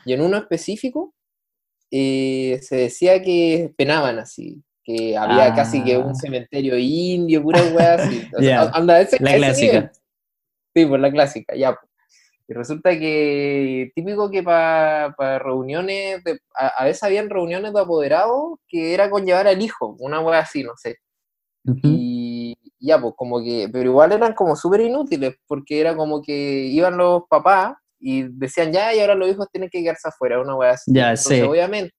y 0.06 0.14
en 0.14 0.22
uno 0.22 0.38
específico 0.38 1.14
eh, 1.92 2.60
se 2.62 2.76
decía 2.76 3.22
que 3.22 3.74
penaban 3.78 4.20
así, 4.20 4.64
que 4.84 5.18
había 5.18 5.54
casi 5.54 5.84
que 5.84 5.98
un 5.98 6.12
ah. 6.12 6.16
cementerio 6.16 6.78
indio, 6.78 7.42
pura 7.42 7.62
weá 7.74 7.96
así. 7.96 8.28
anda, 8.74 9.02
ese, 9.02 9.18
la 9.20 9.36
clásica. 9.36 9.92
Sí, 10.76 10.86
pues 10.86 11.02
la 11.02 11.12
clásica, 11.12 11.56
ya. 11.56 11.78
Y 12.48 12.54
resulta 12.54 12.92
que 12.92 13.92
típico 13.96 14.30
que 14.30 14.44
para 14.44 15.40
reuniones, 15.40 16.22
a, 16.54 16.84
veces 16.86 17.02
habían 17.02 17.30
reuniones 17.30 17.74
de 17.74 17.80
apoderados 17.80 18.60
que 18.68 18.94
era 18.94 19.10
con 19.10 19.26
llevar 19.26 19.48
al 19.48 19.62
hijo, 19.62 19.96
una 20.00 20.20
weá 20.20 20.40
así, 20.40 20.64
no 20.64 20.74
sé. 20.76 20.98
Y 21.82 22.56
ya, 22.80 23.02
pues 23.02 23.16
como 23.18 23.42
que, 23.42 23.68
pero 23.74 23.90
igual 23.90 24.12
eran 24.12 24.34
como 24.34 24.56
súper 24.56 24.82
inútiles, 24.82 25.36
porque 25.48 25.80
era 25.80 25.96
como 25.96 26.22
que 26.22 26.68
iban 26.68 26.98
los 26.98 27.24
papás 27.28 27.74
y 28.08 28.28
decían 28.30 28.72
ya, 28.72 28.94
y 28.94 29.00
ahora 29.00 29.16
los 29.16 29.28
hijos 29.28 29.48
tienen 29.52 29.68
que 29.68 29.82
quedarse 29.82 30.08
afuera, 30.08 30.40
una 30.40 30.56
weá 30.56 30.74
así. 30.74 30.92
Ya, 30.94 31.10
entonces, 31.10 31.42
obviamente, 31.42 31.92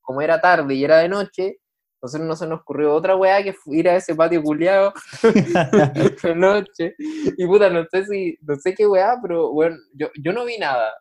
como 0.00 0.22
era 0.22 0.40
tarde 0.40 0.72
y 0.72 0.84
era 0.84 0.98
de 0.98 1.08
noche, 1.08 1.56
entonces 1.96 2.20
no 2.20 2.36
se 2.36 2.46
nos 2.46 2.60
ocurrió 2.60 2.94
otra 2.94 3.16
weá 3.16 3.42
que 3.42 3.52
ir 3.66 3.88
a 3.88 3.96
ese 3.96 4.14
patio 4.14 4.40
culiado 4.40 4.92
de 6.22 6.34
noche. 6.36 6.94
Y 7.36 7.44
puta, 7.44 7.68
no 7.70 7.84
sé 7.90 8.06
si, 8.06 8.38
no 8.42 8.54
sé 8.54 8.72
qué 8.72 8.86
weá, 8.86 9.16
pero 9.20 9.52
bueno, 9.52 9.76
yo, 9.94 10.06
yo 10.22 10.32
no 10.32 10.44
vi 10.44 10.58
nada 10.58 10.92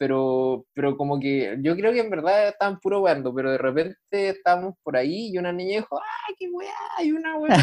pero, 0.00 0.64
pero 0.72 0.96
como 0.96 1.20
que 1.20 1.58
yo 1.60 1.76
creo 1.76 1.92
que 1.92 2.00
en 2.00 2.08
verdad 2.08 2.48
estaban 2.48 2.80
puro 2.80 3.02
weando, 3.02 3.34
pero 3.34 3.50
de 3.52 3.58
repente 3.58 4.30
estábamos 4.30 4.76
por 4.82 4.96
ahí 4.96 5.28
y 5.28 5.36
una 5.36 5.52
niña 5.52 5.80
dijo, 5.80 6.00
¡ay, 6.00 6.34
qué 6.38 6.48
weá! 6.48 6.72
Hay 6.96 7.12
una 7.12 7.36
weá, 7.36 7.54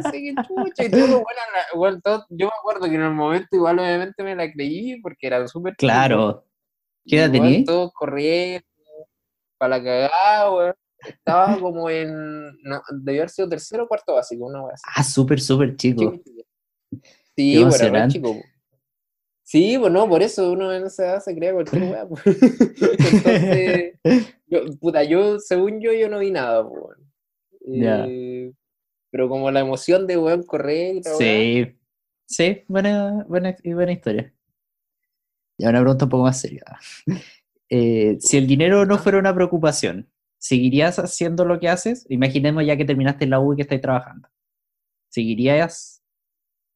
no 0.00 0.10
sé 0.10 0.22
qué 0.22 0.34
chucha, 0.48 0.84
y 0.84 0.90
todo, 0.90 1.22
bueno, 1.74 2.00
yo 2.30 2.46
me 2.46 2.52
acuerdo 2.58 2.88
que 2.88 2.94
en 2.94 3.02
el 3.02 3.12
momento 3.12 3.46
igual 3.52 3.78
obviamente 3.78 4.22
me 4.22 4.34
la 4.34 4.50
creí 4.50 5.02
porque 5.02 5.26
era 5.26 5.46
súper 5.46 5.76
Claro. 5.76 6.46
¿Qué 7.04 7.18
edad 7.18 7.30
tenías? 7.30 7.66
Todos 7.66 7.92
corriendo, 7.92 8.66
para 9.58 9.76
la 9.76 9.84
cagada, 9.84 10.50
weón. 10.50 10.74
Estaba 11.06 11.44
como 11.60 11.90
en, 11.90 12.10
no, 12.62 12.80
debió 13.02 13.20
haber 13.20 13.30
sido 13.30 13.50
tercero 13.50 13.84
o 13.84 13.88
cuarto 13.88 14.14
básico, 14.14 14.46
una 14.46 14.62
weá 14.62 14.76
Ah, 14.96 15.04
súper, 15.04 15.42
súper 15.42 15.76
chico. 15.76 16.14
Sí, 17.36 17.62
bueno, 17.62 17.84
era 17.84 18.08
chico. 18.08 18.34
Sí, 19.52 19.76
pues 19.78 19.92
no, 19.92 20.08
por 20.08 20.22
eso 20.22 20.50
uno 20.50 20.72
en 20.72 20.86
esa 20.86 21.04
edad 21.04 21.20
se 21.20 21.36
crea 21.36 21.52
cualquier 21.52 21.82
weá. 21.82 22.08
Pues. 22.08 22.22
Entonces, 23.12 23.98
yo, 24.46 24.60
puta, 24.80 25.04
yo, 25.04 25.38
según 25.40 25.78
yo, 25.78 25.92
yo 25.92 26.08
no 26.08 26.20
vi 26.20 26.30
nada, 26.30 26.66
pues. 26.66 26.96
Eh, 27.70 28.50
pero 29.10 29.28
como 29.28 29.50
la 29.50 29.60
emoción 29.60 30.06
de 30.06 30.16
weón 30.16 30.42
correr 30.42 30.96
y 30.96 31.02
Sí, 31.02 31.76
sí, 32.24 32.64
buena, 32.66 33.26
buena, 33.28 33.54
buena 33.62 33.92
historia. 33.92 34.32
Y 35.58 35.66
una 35.66 35.80
pregunta 35.80 36.06
un 36.06 36.10
poco 36.10 36.24
más 36.24 36.40
seria. 36.40 36.64
Eh, 37.74 38.18
si 38.20 38.36
el 38.36 38.46
dinero 38.46 38.84
no 38.84 38.98
fuera 38.98 39.18
una 39.18 39.34
preocupación, 39.34 40.06
¿seguirías 40.36 40.98
haciendo 40.98 41.46
lo 41.46 41.58
que 41.58 41.70
haces? 41.70 42.04
Imaginemos 42.10 42.66
ya 42.66 42.76
que 42.76 42.84
terminaste 42.84 43.26
la 43.26 43.40
U 43.40 43.54
y 43.54 43.56
que 43.56 43.62
estás 43.62 43.80
trabajando. 43.80 44.28
¿Seguirías 45.08 46.01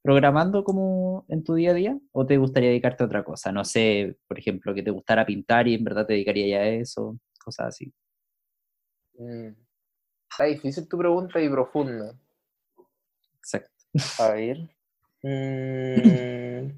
programando 0.06 0.62
como 0.62 1.24
en 1.28 1.42
tu 1.42 1.54
día 1.54 1.72
a 1.72 1.74
día? 1.74 1.98
¿O 2.12 2.24
te 2.24 2.36
gustaría 2.36 2.68
dedicarte 2.68 3.02
a 3.02 3.06
otra 3.06 3.24
cosa? 3.24 3.50
No 3.50 3.64
sé, 3.64 4.16
por 4.28 4.38
ejemplo, 4.38 4.72
que 4.72 4.84
te 4.84 4.92
gustara 4.92 5.26
pintar 5.26 5.66
y 5.66 5.74
en 5.74 5.82
verdad 5.82 6.06
te 6.06 6.12
dedicaría 6.12 6.46
ya 6.46 6.58
a 6.62 6.68
eso, 6.68 7.18
cosas 7.44 7.66
así. 7.66 7.92
Mm. 9.18 9.48
Está 10.30 10.44
difícil 10.44 10.86
tu 10.88 10.96
pregunta 10.96 11.42
y 11.42 11.48
profunda. 11.48 12.16
Exacto. 13.38 13.72
A 14.20 14.30
ver. 14.32 14.58
Mm. 15.22 16.70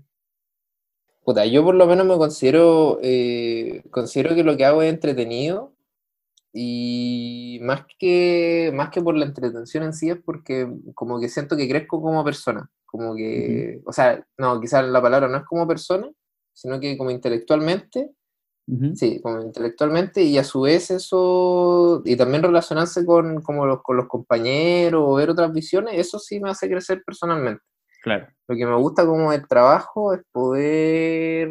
Puta, 1.23 1.45
yo 1.45 1.63
por 1.63 1.75
lo 1.75 1.87
menos 1.87 2.07
me 2.07 2.17
considero, 2.17 2.99
eh, 3.03 3.83
considero 3.91 4.35
que 4.35 4.43
lo 4.43 4.57
que 4.57 4.65
hago 4.65 4.81
es 4.81 4.91
entretenido 4.91 5.75
y 6.53 7.59
más 7.63 7.83
que, 7.99 8.73
más 8.75 8.91
que 8.91 9.03
por 9.03 9.17
la 9.17 9.27
entretención 9.27 9.85
en 9.85 9.93
sí 9.93 10.11
es 10.11 10.19
porque 10.25 10.69
como 10.95 11.21
que 11.21 11.29
siento 11.29 11.57
que 11.57 11.69
crezco 11.69 12.01
como 12.01 12.25
persona. 12.25 12.71
Como 12.87 13.15
que, 13.15 13.81
o 13.85 13.93
sea, 13.93 14.25
no, 14.39 14.61
quizás 14.61 14.87
la 14.89 15.03
palabra 15.03 15.29
no 15.29 15.37
es 15.37 15.45
como 15.45 15.69
persona, 15.69 16.09
sino 16.53 16.81
que 16.81 16.97
como 16.97 17.11
intelectualmente, 17.11 18.13
sí, 18.95 19.21
como 19.23 19.41
intelectualmente, 19.43 20.23
y 20.23 20.39
a 20.39 20.45
su 20.45 20.63
vez 20.63 20.91
eso, 20.91 22.03
y 22.05 22.17
también 22.17 22.43
relacionarse 22.43 23.05
con, 23.05 23.41
como 23.43 23.67
los, 23.67 23.83
con 23.83 23.97
los 23.97 24.09
compañeros 24.09 25.03
o 25.07 25.15
ver 25.15 25.31
otras 25.31 25.53
visiones, 25.53 25.95
eso 25.97 26.19
sí 26.19 26.41
me 26.41 26.51
hace 26.51 26.69
crecer 26.69 27.03
personalmente. 27.05 27.63
Claro. 28.03 28.27
Lo 28.47 28.57
que 28.57 28.67
me 28.67 28.77
gusta 28.77 29.05
como 29.07 29.33
el 29.33 29.47
trabajo 29.47 30.15
es 30.15 30.21
poder, 30.33 31.51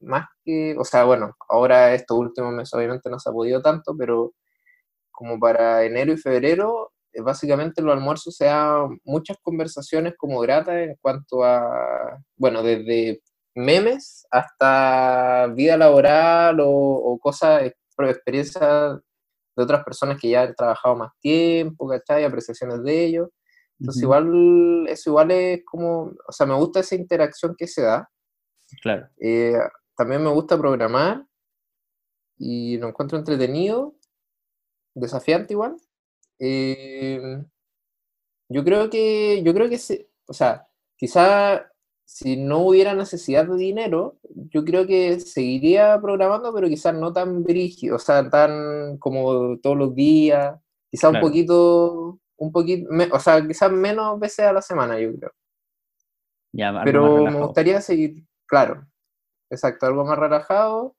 más 0.00 0.26
que, 0.44 0.76
o 0.78 0.84
sea, 0.84 1.04
bueno, 1.04 1.36
ahora 1.48 1.94
estos 1.94 2.18
últimos 2.18 2.52
meses 2.52 2.74
obviamente 2.74 3.10
no 3.10 3.18
se 3.18 3.30
ha 3.30 3.32
podido 3.32 3.62
tanto, 3.62 3.96
pero 3.96 4.32
como 5.10 5.38
para 5.38 5.84
enero 5.84 6.12
y 6.12 6.16
febrero 6.18 6.92
eh, 7.16 7.22
básicamente 7.22 7.82
los 7.82 7.94
almuerzos 7.94 8.36
sean 8.36 9.00
muchas 9.04 9.38
conversaciones 9.42 10.14
como 10.18 10.40
gratas 10.40 10.76
en 10.76 10.96
cuanto 11.00 11.44
a, 11.44 12.18
bueno, 12.36 12.62
desde 12.62 13.22
memes 13.54 14.26
hasta 14.30 15.46
vida 15.54 15.78
laboral 15.78 16.58
o, 16.60 17.18
cosas, 17.22 17.72
experiencias 17.98 19.00
de 19.56 19.62
otras 19.62 19.82
personas 19.82 20.20
que 20.20 20.28
ya 20.28 20.42
han 20.42 20.54
trabajado 20.54 20.96
más 20.96 21.12
tiempo, 21.20 21.88
¿cachai? 21.88 22.24
Apreciaciones 22.24 22.82
de 22.82 23.04
ellos. 23.06 23.28
Entonces, 23.80 24.02
igual, 24.02 24.86
eso 24.88 25.10
igual 25.10 25.30
es 25.30 25.62
como, 25.64 26.12
o 26.28 26.32
sea, 26.32 26.46
me 26.46 26.54
gusta 26.54 26.80
esa 26.80 26.94
interacción 26.94 27.54
que 27.56 27.66
se 27.66 27.82
da. 27.82 28.08
Claro. 28.82 29.08
Eh, 29.18 29.58
también 29.96 30.22
me 30.22 30.30
gusta 30.30 30.58
programar 30.58 31.26
y 32.38 32.78
lo 32.78 32.88
encuentro 32.88 33.18
entretenido, 33.18 33.94
desafiante 34.94 35.54
igual. 35.54 35.76
Eh, 36.38 37.42
yo 38.48 38.64
creo 38.64 38.90
que, 38.90 39.42
yo 39.42 39.54
creo 39.54 39.68
que, 39.68 39.78
se, 39.78 40.08
o 40.26 40.32
sea, 40.32 40.68
quizá 40.96 41.70
si 42.04 42.36
no 42.36 42.60
hubiera 42.60 42.94
necesidad 42.94 43.46
de 43.46 43.56
dinero, 43.56 44.18
yo 44.22 44.64
creo 44.64 44.86
que 44.86 45.18
seguiría 45.18 46.00
programando, 46.00 46.54
pero 46.54 46.68
quizás 46.68 46.94
no 46.94 47.12
tan 47.12 47.42
brígido, 47.42 47.96
o 47.96 47.98
sea, 47.98 48.30
tan 48.30 48.96
como 48.98 49.58
todos 49.58 49.76
los 49.76 49.94
días, 49.94 50.56
quizás 50.88 51.12
un 51.14 51.20
poquito, 51.20 52.20
un 52.36 52.52
poquito, 52.52 52.88
o 53.12 53.18
sea, 53.18 53.44
quizás 53.44 53.72
menos 53.72 54.20
veces 54.20 54.46
a 54.46 54.52
la 54.52 54.62
semana, 54.62 55.00
yo 55.00 55.12
creo. 55.16 55.32
pero 56.84 57.24
me 57.24 57.40
gustaría 57.40 57.80
seguir, 57.80 58.24
claro, 58.46 58.86
exacto, 59.50 59.86
algo 59.86 60.04
más 60.04 60.18
relajado 60.18 60.96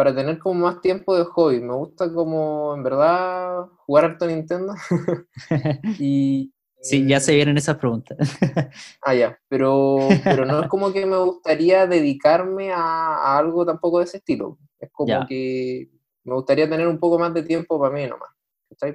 para 0.00 0.14
tener 0.14 0.38
como 0.38 0.60
más 0.60 0.80
tiempo 0.80 1.14
de 1.14 1.24
hobby. 1.24 1.60
Me 1.60 1.74
gusta 1.74 2.10
como, 2.10 2.74
en 2.74 2.82
verdad, 2.82 3.66
jugar 3.84 4.06
harto 4.06 4.26
Nintendo. 4.26 4.72
y, 5.98 6.54
sí, 6.80 7.06
ya 7.06 7.20
se 7.20 7.34
vienen 7.34 7.58
esas 7.58 7.76
preguntas. 7.76 8.16
ah, 9.02 9.14
ya, 9.14 9.38
pero, 9.48 9.98
pero 10.24 10.46
no 10.46 10.62
es 10.62 10.68
como 10.68 10.90
que 10.90 11.04
me 11.04 11.18
gustaría 11.18 11.86
dedicarme 11.86 12.72
a, 12.72 13.36
algo 13.36 13.66
tampoco 13.66 13.98
de 13.98 14.04
ese 14.04 14.16
estilo. 14.16 14.58
Es 14.78 14.90
como 14.90 15.26
que 15.26 15.90
Me 16.24 16.34
gustaría 16.34 16.66
tener 16.66 16.88
un 16.88 16.98
poco 16.98 17.18
más 17.18 17.34
de 17.34 17.42
tiempo 17.42 17.78
para 17.78 17.94
mí 17.94 18.06
nomás. 18.06 18.30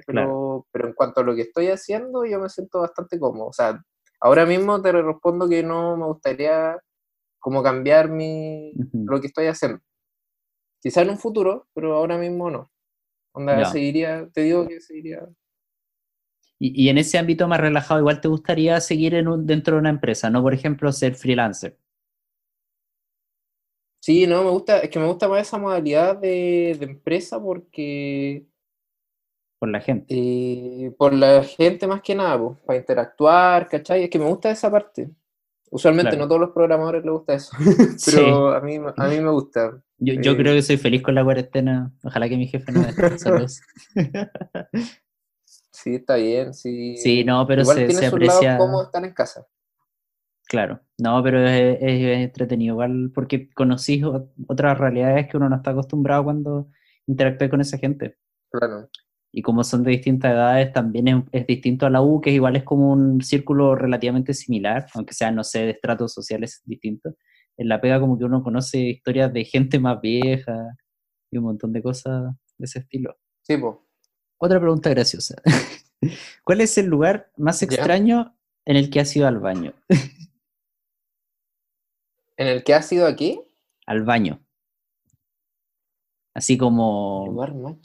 Pero, 0.06 0.66
pero 0.72 0.88
en 0.88 0.94
cuanto 0.94 1.20
a 1.20 1.22
lo 1.22 1.36
que 1.36 1.42
estoy 1.42 1.68
haciendo, 1.68 2.24
yo 2.24 2.40
me 2.40 2.48
siento 2.48 2.80
bastante 2.80 3.20
cómodo. 3.20 3.50
O 3.50 3.52
sea, 3.52 3.80
ahora 4.20 4.44
mismo 4.44 4.82
te 4.82 4.90
respondo 4.90 5.48
que 5.48 5.62
no 5.62 5.96
me 5.96 6.06
gustaría 6.06 6.76
como 7.46 7.62
cambiar 7.62 8.08
mi, 8.08 8.72
lo 8.92 9.20
que 9.20 9.28
estoy 9.28 9.46
haciendo. 9.46 9.78
Quizá 10.82 11.02
en 11.02 11.10
un 11.10 11.16
futuro, 11.16 11.68
pero 11.74 11.94
ahora 11.94 12.18
mismo 12.18 12.50
no. 12.50 12.72
Onda, 13.32 13.66
seguiría, 13.66 14.28
te 14.34 14.40
digo 14.40 14.66
que 14.66 14.80
seguiría. 14.80 15.28
Y, 16.58 16.86
y, 16.86 16.88
en 16.88 16.98
ese 16.98 17.18
ámbito 17.18 17.46
más 17.46 17.60
relajado, 17.60 18.00
igual 18.00 18.20
te 18.20 18.26
gustaría 18.26 18.80
seguir 18.80 19.14
en 19.14 19.28
un, 19.28 19.46
dentro 19.46 19.76
de 19.76 19.80
una 19.80 19.90
empresa, 19.90 20.28
no 20.28 20.42
por 20.42 20.54
ejemplo 20.54 20.90
ser 20.90 21.14
freelancer. 21.14 21.78
Sí, 24.00 24.26
no, 24.26 24.42
me 24.42 24.50
gusta, 24.50 24.80
es 24.80 24.90
que 24.90 24.98
me 24.98 25.06
gusta 25.06 25.28
más 25.28 25.42
esa 25.42 25.56
modalidad 25.56 26.16
de, 26.16 26.72
empresa 26.72 27.40
porque... 27.40 28.44
Por 29.60 29.68
la 29.68 29.80
gente. 29.80 30.06
Eh, 30.08 30.90
por 30.98 31.14
la 31.14 31.44
gente 31.44 31.86
más 31.86 32.02
que 32.02 32.16
nada, 32.16 32.40
para 32.66 32.80
interactuar, 32.80 33.68
¿cachai? 33.68 34.02
Es 34.02 34.10
que 34.10 34.18
me 34.18 34.28
gusta 34.28 34.50
esa 34.50 34.68
parte. 34.68 35.12
Usualmente 35.70 36.16
no 36.16 36.28
todos 36.28 36.40
los 36.40 36.50
programadores 36.50 37.04
les 37.04 37.12
gusta 37.12 37.34
eso, 37.34 37.56
pero 38.06 38.52
a, 38.52 38.60
mí, 38.60 38.76
a 38.76 39.08
mí 39.08 39.20
me 39.20 39.30
gusta. 39.30 39.82
Yo, 39.98 40.14
yo 40.14 40.36
creo 40.36 40.54
que 40.54 40.62
soy 40.62 40.76
feliz 40.76 41.02
con 41.02 41.14
la 41.14 41.24
cuarentena. 41.24 41.92
Ojalá 42.04 42.28
que 42.28 42.36
mi 42.36 42.46
jefe 42.46 42.70
no 42.72 42.82
me 42.82 43.18
Saludos. 43.18 43.60
sí, 45.70 45.96
está 45.96 46.16
bien. 46.16 46.54
Sí, 46.54 46.96
sí 46.98 47.24
no, 47.24 47.46
pero 47.46 47.64
se, 47.64 47.90
se 47.90 48.06
aprecia. 48.06 48.58
cómo 48.58 48.82
están 48.82 49.04
en 49.04 49.12
casa. 49.12 49.46
Claro, 50.48 50.80
no, 50.98 51.22
pero 51.24 51.44
es, 51.44 51.78
entretenido 51.80 52.74
igual 52.74 53.10
porque 53.12 53.50
conocís 53.50 54.04
otras 54.46 54.78
realidades 54.78 55.28
que 55.28 55.36
uno 55.36 55.48
no 55.48 55.56
está 55.56 55.72
acostumbrado 55.72 56.24
cuando 56.24 56.68
interactúa 57.06 57.48
con 57.48 57.60
esa 57.60 57.78
gente. 57.78 58.16
Claro. 58.50 58.88
Y 59.36 59.42
como 59.42 59.64
son 59.64 59.82
de 59.84 59.90
distintas 59.90 60.32
edades, 60.32 60.72
también 60.72 61.08
es, 61.08 61.24
es, 61.30 61.46
distinto 61.46 61.84
a 61.84 61.90
la 61.90 62.00
U, 62.00 62.22
que 62.22 62.30
igual 62.30 62.56
es 62.56 62.64
como 62.64 62.90
un 62.90 63.20
círculo 63.20 63.74
relativamente 63.74 64.32
similar, 64.32 64.86
aunque 64.94 65.12
sea, 65.12 65.30
no 65.30 65.44
sé, 65.44 65.60
de 65.60 65.70
estratos 65.72 66.14
sociales 66.14 66.62
distintos 66.64 67.14
en 67.56 67.68
la 67.68 67.80
pega 67.80 68.00
como 68.00 68.18
que 68.18 68.24
uno 68.24 68.42
conoce 68.42 68.78
historias 68.78 69.32
de 69.32 69.44
gente 69.44 69.78
más 69.78 70.00
vieja 70.00 70.76
y 71.30 71.38
un 71.38 71.44
montón 71.44 71.72
de 71.72 71.82
cosas 71.82 72.34
de 72.58 72.64
ese 72.64 72.80
estilo. 72.80 73.16
Sí, 73.42 73.56
pues. 73.56 73.76
Otra 74.38 74.60
pregunta 74.60 74.90
graciosa. 74.90 75.36
¿Cuál 76.44 76.60
es 76.60 76.76
el 76.78 76.86
lugar 76.86 77.30
más 77.36 77.62
extraño 77.62 78.36
en 78.64 78.76
el 78.76 78.90
que 78.90 79.00
has 79.00 79.16
ido 79.16 79.26
al 79.26 79.38
baño? 79.38 79.72
¿En 82.36 82.48
el 82.48 82.64
que 82.64 82.74
has 82.74 82.92
ido 82.92 83.06
aquí? 83.06 83.40
Al 83.86 84.02
baño. 84.02 84.40
Así 86.34 86.58
como... 86.58 87.26
lugar 87.28 87.54
más 87.54 87.76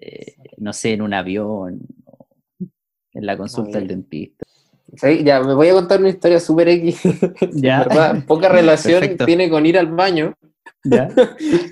eh, 0.00 0.36
no 0.58 0.72
sé, 0.72 0.92
en 0.92 1.02
un 1.02 1.14
avión, 1.14 1.80
en 3.12 3.26
la 3.26 3.36
consulta 3.36 3.78
del 3.78 3.88
dentista 3.88 4.44
ya, 5.22 5.42
me 5.42 5.54
voy 5.54 5.68
a 5.68 5.74
contar 5.74 6.00
una 6.00 6.10
historia 6.10 6.40
súper 6.40 6.68
X. 6.68 7.00
Ya. 7.54 8.24
Poca 8.26 8.48
relación 8.50 9.16
tiene 9.24 9.48
con 9.50 9.66
ir 9.66 9.78
al 9.78 9.88
baño. 9.88 10.34
Ya. 10.84 11.08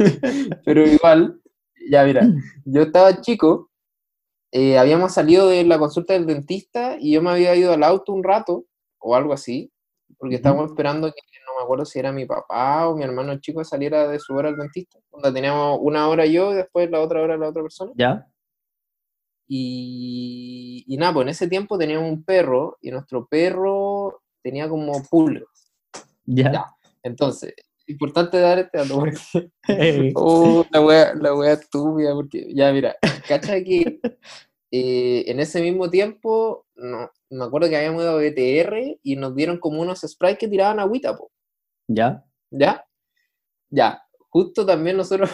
Pero 0.64 0.86
igual, 0.86 1.40
ya 1.90 2.04
mira, 2.04 2.28
yo 2.64 2.82
estaba 2.82 3.20
chico, 3.20 3.70
eh, 4.50 4.78
habíamos 4.78 5.12
salido 5.12 5.48
de 5.48 5.64
la 5.64 5.78
consulta 5.78 6.14
del 6.14 6.26
dentista 6.26 6.96
y 6.98 7.12
yo 7.12 7.22
me 7.22 7.30
había 7.30 7.54
ido 7.54 7.72
al 7.72 7.82
auto 7.82 8.12
un 8.12 8.22
rato 8.22 8.64
o 8.98 9.16
algo 9.16 9.32
así, 9.32 9.70
porque 10.22 10.36
estábamos 10.36 10.70
esperando 10.70 11.08
que 11.08 11.20
no 11.44 11.56
me 11.58 11.64
acuerdo 11.64 11.84
si 11.84 11.98
era 11.98 12.12
mi 12.12 12.26
papá 12.26 12.86
o 12.86 12.94
mi 12.94 13.02
hermano 13.02 13.40
chico 13.40 13.64
saliera 13.64 14.06
de 14.06 14.20
su 14.20 14.32
hora 14.34 14.50
al 14.50 14.56
dentista. 14.56 15.00
Donde 15.10 15.32
teníamos 15.32 15.80
una 15.82 16.08
hora 16.08 16.26
yo 16.26 16.52
y 16.52 16.54
después 16.54 16.88
la 16.92 17.00
otra 17.00 17.20
hora 17.20 17.36
la 17.36 17.48
otra 17.48 17.60
persona. 17.60 17.90
Ya. 17.96 18.24
Y, 19.48 20.84
y 20.86 20.96
nada, 20.96 21.14
pues 21.14 21.24
en 21.24 21.30
ese 21.30 21.48
tiempo 21.48 21.76
teníamos 21.76 22.08
un 22.08 22.22
perro 22.22 22.78
y 22.80 22.92
nuestro 22.92 23.26
perro 23.26 24.22
tenía 24.44 24.68
como 24.68 24.92
pulgas. 25.10 25.72
Ya. 26.24 26.66
Entonces, 27.02 27.52
importante 27.88 28.38
dar 28.38 28.60
este 28.60 28.78
dato 28.78 29.00
porque. 29.00 29.50
oh, 30.14 30.64
la 30.70 30.80
wea, 30.80 31.14
la 31.16 31.34
wea 31.34 31.54
estúpida, 31.54 32.14
porque 32.14 32.46
ya, 32.54 32.70
mira, 32.70 32.94
cacha 33.26 33.54
que 33.64 33.98
eh, 34.74 35.30
en 35.30 35.38
ese 35.38 35.60
mismo 35.60 35.90
tiempo, 35.90 36.66
no, 36.76 37.10
me 37.28 37.44
acuerdo 37.44 37.68
que 37.68 37.76
habíamos 37.76 38.02
ido 38.02 38.12
a 38.12 38.16
BTR 38.16 38.98
y 39.02 39.16
nos 39.16 39.34
dieron 39.36 39.58
como 39.58 39.82
unos 39.82 40.00
sprays 40.00 40.38
que 40.38 40.48
tiraban 40.48 40.80
agüita, 40.80 41.14
po. 41.14 41.30
¿Ya? 41.88 42.24
¿Ya? 42.50 42.82
Ya. 43.68 44.02
Justo 44.30 44.64
también 44.64 44.96
nosotros 44.96 45.30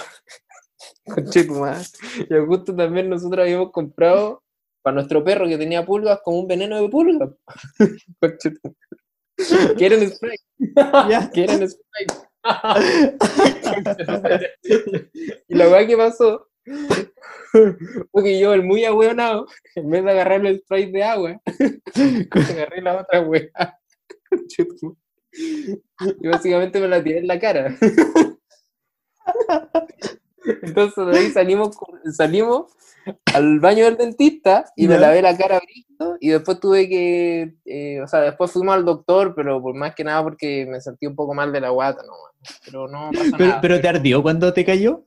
y 1.37 2.37
justo 2.47 2.75
también 2.75 3.09
nosotros 3.09 3.45
habíamos 3.45 3.71
comprado 3.71 4.43
para 4.83 4.97
nuestro 4.97 5.23
perro 5.23 5.47
que 5.47 5.57
tenía 5.57 5.87
pulgas 5.87 6.19
como 6.25 6.41
un 6.41 6.49
veneno 6.49 6.81
de 6.81 6.89
pulgas. 6.89 7.31
¿Quieren 9.77 10.11
spray? 10.11 10.37
¿Quieren 11.33 11.69
spray? 11.69 12.07
y 15.49 15.55
la 15.55 15.69
weá 15.69 15.87
que 15.87 15.97
pasó 15.97 16.49
porque 18.11 18.39
yo, 18.39 18.53
el 18.53 18.63
muy 18.63 18.85
ahueonado, 18.85 19.47
en 19.75 19.91
vez 19.91 20.05
de 20.05 20.11
agarrar 20.11 20.45
el 20.47 20.61
spray 20.61 20.91
de 20.91 21.05
agua, 21.05 21.41
agarré 22.31 22.83
la 22.83 23.01
otra 23.01 23.21
weá. 23.21 23.79
y 26.21 26.29
básicamente 26.29 26.81
me 26.81 26.89
la 26.89 27.03
tiré 27.03 27.19
en 27.19 27.27
la 27.27 27.39
cara. 27.39 27.77
Entonces 30.63 31.07
de 31.07 31.19
ahí 31.19 31.31
salimos, 31.31 31.77
salimos 32.13 32.73
al 33.35 33.61
baño 33.61 33.85
del 33.85 33.97
dentista 33.97 34.65
y 34.77 34.89
me 34.89 34.99
lavé 34.99 35.23
la 35.23 35.37
cara 35.37 35.61
y 36.21 36.29
después 36.29 36.61
tuve 36.61 36.89
que, 36.89 37.55
eh, 37.65 38.01
o 38.03 38.07
sea, 38.07 38.21
después 38.21 38.53
fuimos 38.53 38.75
al 38.75 38.85
doctor, 38.85 39.35
pero 39.35 39.61
por 39.61 39.75
más 39.75 39.95
que 39.95 40.05
nada 40.05 40.23
porque 40.23 40.67
me 40.67 40.81
sentí 40.81 41.07
un 41.07 41.17
poco 41.17 41.35
mal 41.35 41.53
de 41.53 41.61
la 41.61 41.71
guata, 41.71 42.03
no, 42.07 42.13
pero 42.65 42.89
no 42.89 43.11
pasa 43.13 43.37
pero, 43.37 43.49
nada. 43.49 43.61
¿Pero 43.61 43.81
te 43.81 43.89
ardió 43.89 44.23
cuando 44.23 44.53
te 44.53 44.65
cayó? 44.65 45.05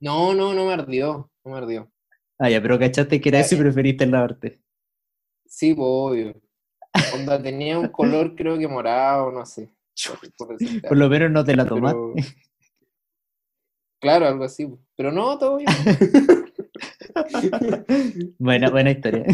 No, 0.00 0.34
no, 0.34 0.54
no 0.54 0.66
me 0.66 0.72
ardió, 0.72 1.30
no 1.44 1.52
me 1.52 1.58
ardió. 1.58 1.92
Ah, 2.38 2.48
ya, 2.48 2.62
pero 2.62 2.78
cachaste 2.78 3.20
que 3.20 3.28
era 3.28 3.40
eso 3.40 3.54
y 3.54 3.58
preferiste 3.58 4.06
lavarte. 4.06 4.62
Sí, 5.46 5.74
pues, 5.74 5.86
obvio. 5.86 6.40
Onda, 7.14 7.42
tenía 7.42 7.78
un 7.78 7.88
color 7.88 8.34
creo 8.34 8.58
que 8.58 8.66
morado, 8.66 9.30
no 9.30 9.44
sé. 9.44 9.70
Por, 10.38 10.96
lo 10.96 11.08
menos 11.10 11.30
no 11.30 11.44
te 11.44 11.54
la 11.54 11.66
tomaste. 11.66 12.24
Claro, 14.00 14.26
algo 14.26 14.44
así. 14.44 14.66
Pero 14.96 15.12
no, 15.12 15.38
todo 15.38 15.58
bien. 15.58 15.68
buena, 18.38 18.70
buena 18.70 18.92
historia. 18.92 19.26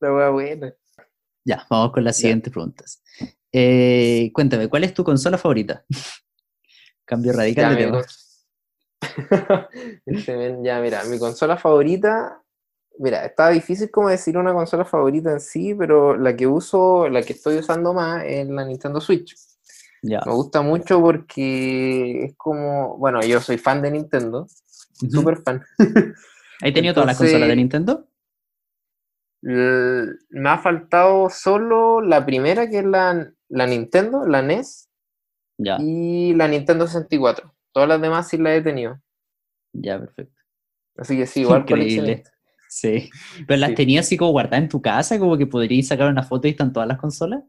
La 0.00 0.28
buena. 0.28 0.74
Ya, 1.44 1.66
vamos 1.70 1.92
con 1.92 2.04
las 2.04 2.18
siguientes 2.18 2.52
preguntas. 2.52 3.02
Eh, 3.50 4.30
cuéntame, 4.34 4.68
¿cuál 4.68 4.84
es 4.84 4.92
tu 4.92 5.02
consola 5.02 5.38
favorita? 5.38 5.86
Cambio 7.06 7.32
radical 7.32 7.74
de 7.74 7.84
tema. 7.84 8.04
ya, 10.62 10.80
mira, 10.80 11.04
mi 11.04 11.18
consola 11.18 11.56
favorita, 11.56 12.42
mira, 12.98 13.24
está 13.24 13.50
difícil 13.50 13.90
como 13.90 14.08
decir 14.08 14.36
una 14.36 14.52
consola 14.52 14.84
favorita 14.84 15.32
en 15.32 15.40
sí, 15.40 15.74
pero 15.74 16.16
la 16.16 16.36
que 16.36 16.46
uso, 16.46 17.08
la 17.08 17.22
que 17.22 17.32
estoy 17.32 17.56
usando 17.58 17.94
más 17.94 18.24
es 18.26 18.48
la 18.48 18.64
Nintendo 18.64 19.00
Switch. 19.00 19.34
Me 20.02 20.32
gusta 20.32 20.62
mucho 20.62 21.00
porque 21.00 22.24
es 22.24 22.36
como, 22.36 22.96
bueno, 22.96 23.20
yo 23.22 23.40
soy 23.40 23.58
fan 23.58 23.82
de 23.82 23.90
Nintendo, 23.90 24.46
súper 25.10 25.42
fan. 25.42 25.62
¿Has 26.62 26.72
tenido 26.72 26.94
todas 26.94 27.08
las 27.08 27.18
consolas 27.18 27.48
de 27.48 27.56
Nintendo? 27.56 28.06
Me 29.42 30.50
ha 30.50 30.58
faltado 30.58 31.30
solo 31.30 32.00
la 32.02 32.24
primera, 32.26 32.68
que 32.68 32.78
es 32.80 32.84
la, 32.84 33.30
la 33.48 33.66
Nintendo, 33.66 34.26
la 34.26 34.42
NES, 34.42 34.90
ya. 35.58 35.76
y 35.80 36.34
la 36.34 36.48
Nintendo 36.48 36.86
64. 36.86 37.54
Todas 37.72 37.88
las 37.88 38.00
demás 38.00 38.28
sí 38.28 38.36
las 38.36 38.54
he 38.54 38.62
tenido. 38.62 39.00
Ya, 39.72 39.98
perfecto. 39.98 40.40
Así 40.96 41.16
que 41.16 41.26
sí, 41.26 41.40
igual 41.40 41.60
Increíble. 41.60 42.24
Sí. 42.68 43.10
¿Pero 43.48 43.60
las 43.60 43.74
tenías 43.74 44.06
así 44.06 44.16
como 44.16 44.30
guardadas 44.30 44.62
en 44.62 44.68
tu 44.68 44.80
casa? 44.80 45.18
Como 45.18 45.36
que 45.36 45.46
podrías 45.46 45.88
sacar 45.88 46.08
una 46.08 46.22
foto 46.22 46.46
y 46.46 46.52
están 46.52 46.72
todas 46.72 46.88
las 46.88 46.98
consolas? 46.98 47.42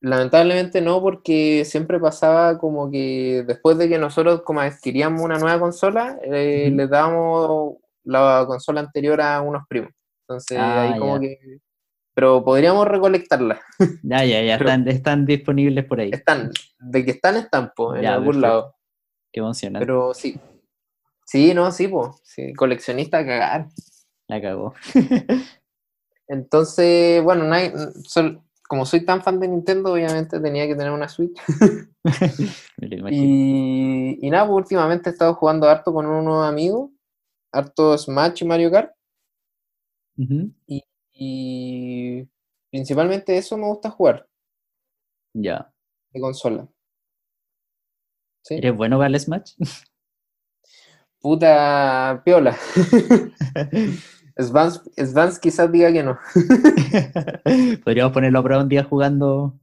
Lamentablemente 0.00 0.80
no, 0.80 1.00
porque 1.00 1.64
siempre 1.64 1.98
pasaba 1.98 2.58
como 2.58 2.90
que 2.90 3.44
después 3.46 3.78
de 3.78 3.88
que 3.88 3.98
nosotros 3.98 4.42
como 4.42 4.60
adquiríamos 4.60 5.22
una 5.22 5.38
nueva 5.38 5.58
consola, 5.58 6.18
eh, 6.22 6.70
les 6.72 6.90
dábamos 6.90 7.76
la 8.04 8.44
consola 8.46 8.80
anterior 8.80 9.20
a 9.20 9.40
unos 9.40 9.62
primos. 9.68 9.92
Entonces 10.28 10.58
ah, 10.58 10.82
ahí 10.82 10.98
como 10.98 11.20
que... 11.20 11.38
Pero 12.14 12.42
podríamos 12.44 12.88
recolectarla. 12.88 13.60
Ya, 14.02 14.24
ya, 14.24 14.42
ya, 14.42 14.54
están, 14.56 14.88
están 14.88 15.26
disponibles 15.26 15.84
por 15.84 16.00
ahí. 16.00 16.10
Están, 16.12 16.50
de 16.78 17.04
que 17.04 17.10
están, 17.12 17.36
están, 17.36 17.72
pues, 17.76 18.00
en 18.00 18.06
algún 18.06 18.40
lado. 18.40 18.75
Qué 19.36 19.40
emocionante. 19.40 19.84
Pero 19.84 20.14
sí. 20.14 20.40
Sí, 21.26 21.52
no, 21.52 21.70
sí, 21.70 21.88
pues. 21.88 22.16
Sí, 22.22 22.54
coleccionista 22.54 23.18
a 23.18 23.26
cagar. 23.26 23.68
La 24.28 24.40
cagó. 24.40 24.72
Entonces, 26.26 27.22
bueno, 27.22 27.44
no 27.44 27.54
hay, 27.54 27.70
como 28.66 28.86
soy 28.86 29.04
tan 29.04 29.22
fan 29.22 29.38
de 29.38 29.48
Nintendo, 29.48 29.92
obviamente 29.92 30.40
tenía 30.40 30.66
que 30.66 30.74
tener 30.74 30.90
una 30.90 31.10
Switch. 31.10 31.38
y, 33.10 34.26
y, 34.26 34.30
nada, 34.30 34.46
pues, 34.46 34.56
últimamente 34.56 35.10
he 35.10 35.12
estado 35.12 35.34
jugando 35.34 35.68
harto 35.68 35.92
con 35.92 36.06
unos 36.06 36.48
amigos, 36.48 36.90
harto 37.52 37.98
Smash 37.98 38.42
y 38.42 38.46
Mario 38.46 38.70
Kart. 38.70 38.94
y, 41.12 42.24
principalmente 42.70 43.36
eso 43.36 43.58
me 43.58 43.66
gusta 43.66 43.90
jugar. 43.90 44.26
Ya. 45.34 45.70
De 46.10 46.20
consola. 46.22 46.66
¿Eres 48.50 48.76
bueno 48.76 48.98
para 48.98 49.08
el 49.08 49.20
Smash? 49.20 49.52
Puta 51.20 52.22
piola. 52.24 52.56
Svans, 54.38 55.38
quizás 55.40 55.72
diga 55.72 55.92
que 55.92 56.02
no. 56.02 56.18
Podríamos 57.84 58.12
ponerlo 58.12 58.38
a 58.38 58.42
prueba 58.42 58.62
un 58.62 58.68
día 58.68 58.84
jugando, 58.84 59.58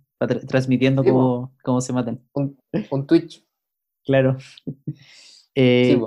transmitiendo 0.48 1.04
cómo, 1.64 1.82
se 1.82 1.94
matan. 1.94 2.20
Un, 2.34 3.08
Twitch. 3.08 3.46
Claro. 4.04 4.38
Eh, 5.56 6.02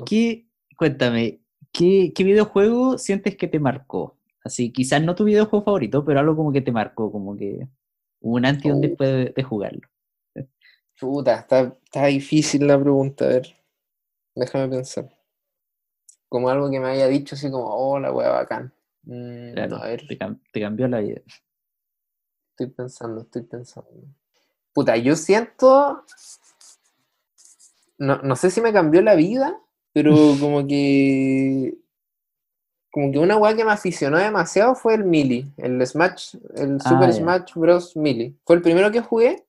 cuéntame, 0.76 1.40
¿qué, 1.72 2.12
videojuego 2.18 2.98
sientes 2.98 3.36
que 3.36 3.46
te 3.46 3.60
marcó? 3.60 4.18
Así, 4.44 4.72
quizás 4.72 5.02
no 5.02 5.14
tu 5.14 5.24
videojuego 5.24 5.64
favorito, 5.64 6.04
pero 6.04 6.20
algo 6.20 6.36
como 6.36 6.52
que 6.52 6.60
te 6.60 6.72
marcó, 6.72 7.10
como 7.10 7.36
que 7.36 7.68
un 8.20 8.44
antes 8.44 8.64
y 8.64 8.70
un 8.70 8.78
oh. 8.78 8.80
después 8.80 9.34
de, 9.34 9.42
jugarlo. 9.42 9.88
Puta, 10.98 11.36
está, 11.36 11.76
está 11.84 12.06
difícil 12.06 12.66
la 12.66 12.80
pregunta, 12.80 13.24
a 13.24 13.28
ver. 13.28 13.56
Déjame 14.34 14.68
pensar 14.68 15.16
como 16.28 16.50
algo 16.50 16.70
que 16.70 16.80
me 16.80 16.88
haya 16.88 17.08
dicho 17.08 17.34
así 17.34 17.50
como, 17.50 17.66
oh, 17.66 17.98
la 17.98 18.12
wea 18.12 18.30
bacán. 18.30 18.72
Mm, 19.04 19.58
a 19.72 19.86
ver. 19.86 20.06
Te, 20.06 20.60
cambió 20.60 20.88
la 20.88 21.00
vida. 21.00 21.20
Estoy 22.50 22.66
pensando, 22.74 23.22
estoy 23.22 23.42
pensando. 23.42 23.90
Puta, 24.72 24.96
yo 24.96 25.16
siento. 25.16 26.04
No, 27.98 28.18
no 28.18 28.36
sé 28.36 28.50
si 28.50 28.60
me 28.60 28.72
cambió 28.72 29.00
la 29.02 29.14
vida, 29.14 29.58
pero 29.92 30.12
como 30.40 30.66
que. 30.66 31.78
Como 32.90 33.12
que 33.12 33.18
una 33.18 33.36
weá 33.36 33.54
que 33.54 33.64
me 33.64 33.72
aficionó 33.72 34.16
demasiado 34.18 34.74
fue 34.74 34.94
el 34.94 35.04
Mili, 35.04 35.52
el 35.58 35.86
Smash, 35.86 36.36
el 36.54 36.78
ah, 36.82 36.88
Super 36.88 37.12
Smash 37.12 37.54
Bros. 37.54 37.96
Mili. 37.96 38.38
Fue 38.44 38.56
el 38.56 38.62
primero 38.62 38.90
que 38.90 39.00
jugué. 39.00 39.45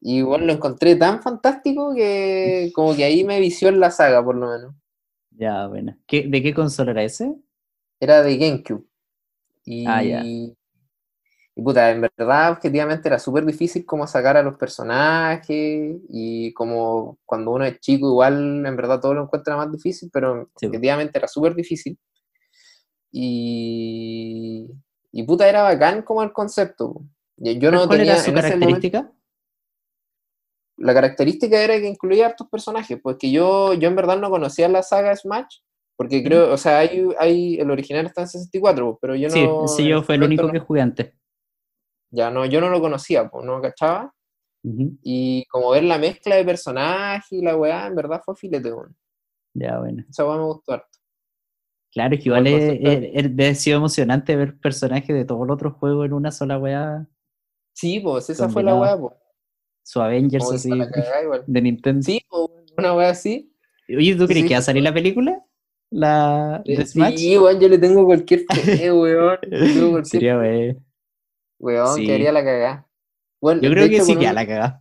Y 0.00 0.22
bueno, 0.22 0.46
lo 0.46 0.52
encontré 0.52 0.96
tan 0.96 1.22
fantástico 1.22 1.94
que 1.94 2.72
como 2.74 2.94
que 2.94 3.04
ahí 3.04 3.22
me 3.24 3.38
vició 3.40 3.68
en 3.68 3.80
la 3.80 3.90
saga, 3.90 4.24
por 4.24 4.34
lo 4.34 4.48
menos. 4.48 4.74
Ya, 5.30 5.66
bueno. 5.68 5.96
¿De 6.08 6.42
qué 6.42 6.52
consola 6.52 6.90
era 6.90 7.04
ese? 7.04 7.34
Era 8.00 8.22
de 8.22 8.36
GameCube. 8.36 8.84
Y, 9.64 9.86
ah, 9.86 10.02
ya. 10.02 10.22
Y 11.56 11.62
puta, 11.62 11.90
en 11.90 12.00
verdad, 12.00 12.52
objetivamente 12.52 13.08
era 13.08 13.18
súper 13.18 13.46
difícil 13.46 13.86
como 13.86 14.06
sacar 14.08 14.36
a 14.36 14.42
los 14.42 14.56
personajes 14.56 15.96
y 16.08 16.52
como 16.52 17.18
cuando 17.24 17.52
uno 17.52 17.64
es 17.64 17.78
chico 17.78 18.08
igual 18.08 18.66
en 18.66 18.76
verdad 18.76 19.00
todo 19.00 19.14
lo 19.14 19.22
encuentra 19.22 19.56
más 19.56 19.70
difícil, 19.70 20.10
pero 20.12 20.50
efectivamente 20.60 21.16
era 21.16 21.28
súper 21.28 21.54
difícil. 21.54 21.96
Y, 23.12 24.68
y 25.12 25.22
puta, 25.22 25.48
era 25.48 25.62
bacán 25.62 26.02
como 26.02 26.24
el 26.24 26.32
concepto. 26.32 27.02
Yo 27.36 27.70
no 27.70 27.86
¿Cuál 27.86 27.98
tenía, 27.98 28.14
era 28.14 28.22
su 28.22 28.32
característica? 28.32 29.12
La 30.76 30.94
característica 30.94 31.62
era 31.62 31.78
que 31.78 31.88
incluía 31.88 32.26
hartos 32.26 32.48
personajes, 32.48 32.98
porque 33.02 33.30
yo, 33.30 33.74
yo 33.74 33.88
en 33.88 33.96
verdad 33.96 34.18
no 34.18 34.30
conocía 34.30 34.68
la 34.68 34.82
saga 34.82 35.14
Smash, 35.14 35.58
porque 35.96 36.24
creo, 36.24 36.52
o 36.52 36.56
sea, 36.56 36.78
hay, 36.78 37.08
hay, 37.18 37.56
el 37.60 37.70
original 37.70 38.06
está 38.06 38.22
en 38.22 38.28
64, 38.28 38.98
pero 39.00 39.14
yo 39.14 39.28
no... 39.28 39.68
Sí, 39.68 39.76
sí 39.76 39.88
yo 39.88 40.02
fue 40.02 40.16
el 40.16 40.24
único 40.24 40.50
que 40.50 40.58
jugué 40.58 40.80
antes. 40.80 41.12
Ya, 42.10 42.30
no, 42.30 42.44
yo 42.46 42.60
no 42.60 42.68
lo 42.68 42.80
conocía, 42.80 43.28
pues 43.28 43.44
no 43.44 43.60
cachaba. 43.60 44.12
Y 45.02 45.44
como 45.50 45.70
ver 45.70 45.84
la 45.84 45.98
mezcla 45.98 46.36
de 46.36 46.44
personajes 46.44 47.30
y 47.32 47.42
la 47.42 47.54
weá, 47.54 47.86
en 47.86 47.94
verdad 47.94 48.22
fue 48.24 48.34
filete, 48.34 48.72
bueno. 48.72 48.94
Ya, 49.52 49.78
bueno. 49.78 50.04
Esa 50.08 50.24
weá 50.24 50.38
me 50.38 50.44
gustó 50.44 50.72
harto. 50.72 50.98
Claro, 51.92 52.14
es 52.14 52.22
que 52.22 52.28
igual 52.28 52.46
es, 52.46 53.58
sido 53.60 53.76
emocionante 53.76 54.34
ver 54.36 54.58
personajes 54.58 55.14
de 55.14 55.24
todos 55.24 55.46
los 55.46 55.54
otros 55.54 55.74
juegos 55.74 56.06
en 56.06 56.14
una 56.14 56.32
sola 56.32 56.58
weá. 56.58 57.06
Sí, 57.74 58.00
pues 58.00 58.30
esa 58.30 58.48
fue 58.48 58.62
la 58.62 58.74
weá, 58.74 58.98
pues 58.98 59.12
su 59.84 60.00
Avengers 60.00 60.50
así 60.50 60.70
de 61.46 61.62
Nintendo. 61.62 62.02
Sí, 62.02 62.20
o 62.30 62.50
una 62.76 62.96
wea 62.96 63.10
así. 63.10 63.52
Oye, 63.88 64.16
¿tú 64.16 64.26
crees 64.26 64.46
que 64.46 64.54
va 64.54 64.58
a 64.58 64.62
salir 64.62 64.82
la 64.82 64.94
película? 64.94 65.44
La 65.90 66.62
de 66.64 66.86
Smash. 66.86 67.18
Sí, 67.18 67.38
weón, 67.38 67.60
yo 67.60 67.68
le 67.68 67.78
tengo 67.78 68.04
cualquier 68.04 68.44
fe, 68.50 68.90
weón. 68.92 69.38
Sería 70.04 70.38
weón. 70.38 70.84
Weón, 71.60 71.94
sí. 71.94 72.06
quedaría 72.06 72.32
la 72.32 72.42
cagada. 72.42 72.88
Bueno, 73.40 73.62
yo 73.62 73.70
creo 73.70 73.88
que 73.88 74.00
sí 74.00 74.16
queda 74.16 74.32
la 74.32 74.46
cagada. 74.46 74.80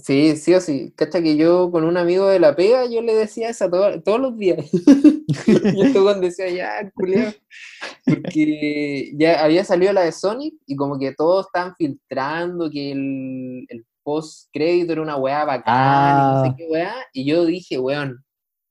Sí, 0.00 0.36
sí 0.36 0.54
o 0.54 0.60
sí. 0.60 0.92
Cacha 0.96 1.22
que 1.22 1.36
yo 1.36 1.70
con 1.70 1.84
un 1.84 1.96
amigo 1.96 2.28
de 2.28 2.40
la 2.40 2.56
pega, 2.56 2.86
yo 2.86 3.02
le 3.02 3.14
decía 3.14 3.50
eso 3.50 3.70
todos 3.70 4.20
los 4.20 4.36
días. 4.36 4.66
y 4.72 5.82
este 5.82 6.00
weón 6.00 6.20
decía, 6.20 6.50
ya. 6.50 6.90
Porque 6.94 9.12
ya 9.14 9.44
había 9.44 9.64
salido 9.64 9.92
la 9.92 10.02
de 10.02 10.12
Sonic 10.12 10.54
y 10.66 10.76
como 10.76 10.98
que 10.98 11.14
todos 11.14 11.46
estaban 11.46 11.74
filtrando 11.76 12.70
que 12.70 12.92
el, 12.92 13.66
el 13.68 13.86
post 14.08 14.48
crédito 14.54 14.92
era 14.92 15.02
una 15.02 15.16
weá 15.16 15.44
bacana, 15.44 16.08
y 16.08 16.32
no 16.32 16.42
sé 16.42 16.48
ah. 16.48 16.54
qué 16.56 16.66
weá, 16.70 16.94
y 17.12 17.26
yo 17.26 17.44
dije, 17.44 17.78
weón, 17.78 18.24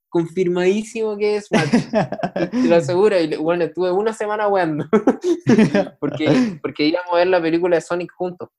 confirmadísimo 0.10 1.15
que 1.15 1.36
es 1.36 1.47
te 1.47 2.67
lo 2.67 2.76
aseguro, 2.76 3.19
y 3.19 3.36
bueno, 3.36 3.65
estuve 3.65 3.91
una 3.91 4.13
semana 4.13 4.47
weando, 4.47 4.86
porque, 6.00 6.26
porque 6.63 6.88
íbamos 6.88 7.13
a 7.13 7.17
ver 7.17 7.28
la 7.28 7.39
película 7.39 7.76
de 7.76 7.82
Sonic 7.82 8.12
juntos. 8.13 8.50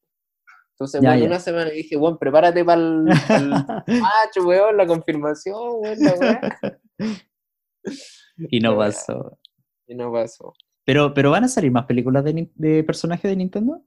Entonces, 0.74 1.00
bueno, 1.00 1.24
una 1.24 1.40
semana 1.40 1.70
dije, 1.70 1.96
weón, 1.96 2.16
prepárate 2.16 2.64
para 2.64 2.80
el, 2.80 3.02
macho, 4.00 4.46
weón, 4.46 4.76
la 4.76 4.86
confirmación, 4.86 5.58
weón, 5.80 5.98
la 5.98 6.14
weá. 6.14 6.40
Y 8.50 8.60
no 8.60 8.76
pasó. 8.76 9.36
Y 9.88 9.96
no 9.96 10.12
pasó. 10.12 10.54
Pero, 10.84 11.12
pero 11.12 11.32
¿van 11.32 11.42
a 11.42 11.48
salir 11.48 11.72
más 11.72 11.86
películas 11.86 12.22
de, 12.22 12.48
de 12.54 12.84
personajes 12.84 13.28
de 13.28 13.34
Nintendo? 13.34 13.82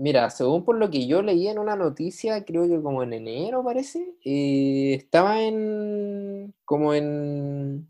Mira, 0.00 0.30
según 0.30 0.64
por 0.64 0.78
lo 0.78 0.90
que 0.90 1.06
yo 1.06 1.20
leí 1.20 1.46
en 1.46 1.58
una 1.58 1.76
noticia, 1.76 2.42
creo 2.46 2.66
que 2.66 2.80
como 2.80 3.02
en 3.02 3.12
enero 3.12 3.62
parece, 3.62 4.14
eh, 4.24 4.94
estaba 4.94 5.42
en. 5.42 6.54
como 6.64 6.94
en. 6.94 7.86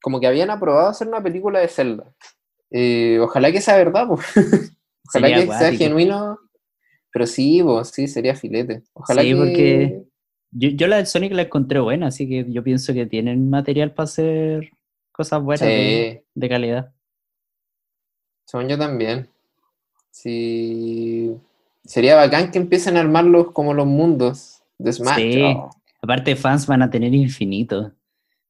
como 0.00 0.20
que 0.20 0.26
habían 0.26 0.48
aprobado 0.48 0.88
hacer 0.88 1.06
una 1.06 1.22
película 1.22 1.60
de 1.60 1.68
Zelda. 1.68 2.14
Eh, 2.70 3.18
ojalá 3.20 3.52
que 3.52 3.60
sea 3.60 3.76
verdad, 3.76 4.08
pues. 4.08 4.26
ojalá 5.06 5.34
que 5.34 5.46
sea 5.48 5.70
genuino. 5.72 6.38
Pero 7.12 7.26
sí, 7.26 7.62
pues 7.62 7.88
sí, 7.88 8.08
sería 8.08 8.34
filete. 8.34 8.84
Ojalá 8.94 9.20
sí, 9.20 9.34
porque 9.34 10.04
yo, 10.50 10.86
la 10.86 10.96
del 10.96 11.06
Sonic 11.06 11.34
la 11.34 11.42
encontré 11.42 11.78
buena, 11.78 12.06
así 12.06 12.26
que 12.26 12.50
yo 12.50 12.64
pienso 12.64 12.94
que 12.94 13.04
tienen 13.04 13.50
material 13.50 13.92
para 13.92 14.04
hacer 14.04 14.70
cosas 15.12 15.42
buenas 15.42 15.68
de, 15.68 16.24
de 16.34 16.48
calidad. 16.48 16.94
Según 18.46 18.68
yo 18.68 18.78
también. 18.78 19.28
Sí. 20.10 21.36
Sería 21.84 22.16
bacán 22.16 22.50
que 22.50 22.58
empiecen 22.58 22.96
a 22.96 23.00
armarlos 23.00 23.52
como 23.52 23.74
los 23.74 23.86
mundos 23.86 24.62
de 24.78 24.92
Smash. 24.92 25.16
Sí. 25.16 25.56
Aparte, 26.02 26.36
fans 26.36 26.66
van 26.66 26.82
a 26.82 26.90
tener 26.90 27.14
infinito. 27.14 27.92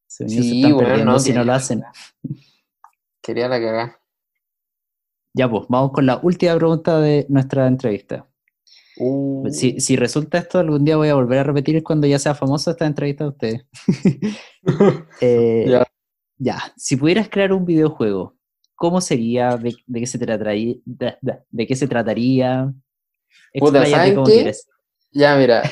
Sí, 0.07 0.73
bueno, 0.73 1.19
si 1.19 1.33
no 1.33 1.45
lo 1.45 1.53
hacen. 1.53 1.85
Quería 3.23 3.49
la 3.49 3.61
cagá. 3.61 4.01
Ya, 5.35 5.49
pues, 5.49 5.67
vamos 5.69 5.93
con 5.93 6.07
la 6.07 6.19
última 6.23 6.57
pregunta 6.57 6.99
de 7.01 7.27
nuestra 7.29 7.67
entrevista. 7.67 8.27
Uh. 8.99 9.49
Si, 9.51 9.97
resulta 9.97 10.39
esto, 10.39 10.59
algún 10.59 10.85
día 10.85 10.97
voy 10.97 11.09
a 11.09 11.15
volver 11.15 11.39
a 11.39 11.45
repetir 11.45 11.83
cuando 11.85 12.07
ya 12.07 12.19
sea 12.19 12.35
famoso 12.35 12.71
esta 12.71 12.87
entrevista 12.87 13.25
de 13.25 13.31
ustedes. 13.31 13.67
Eh, 15.21 15.83
ya, 16.37 16.59
si 16.77 16.97
pudieras 16.97 17.29
crear 17.31 17.53
un 17.53 17.65
videojuego, 17.65 18.38
¿Cómo 18.79 19.01
sería? 19.01 19.57
¿De, 19.57 19.77
qué 19.93 20.07
se 20.07 20.19
trataría? 20.19 20.77
De, 20.85 21.67
qué 21.67 21.75
se 21.75 21.89
trataría? 21.89 22.73
Puta, 23.59 23.85
¿saben 23.85 24.23
qué? 24.25 24.53
Ya, 25.11 25.37
mira. 25.37 25.65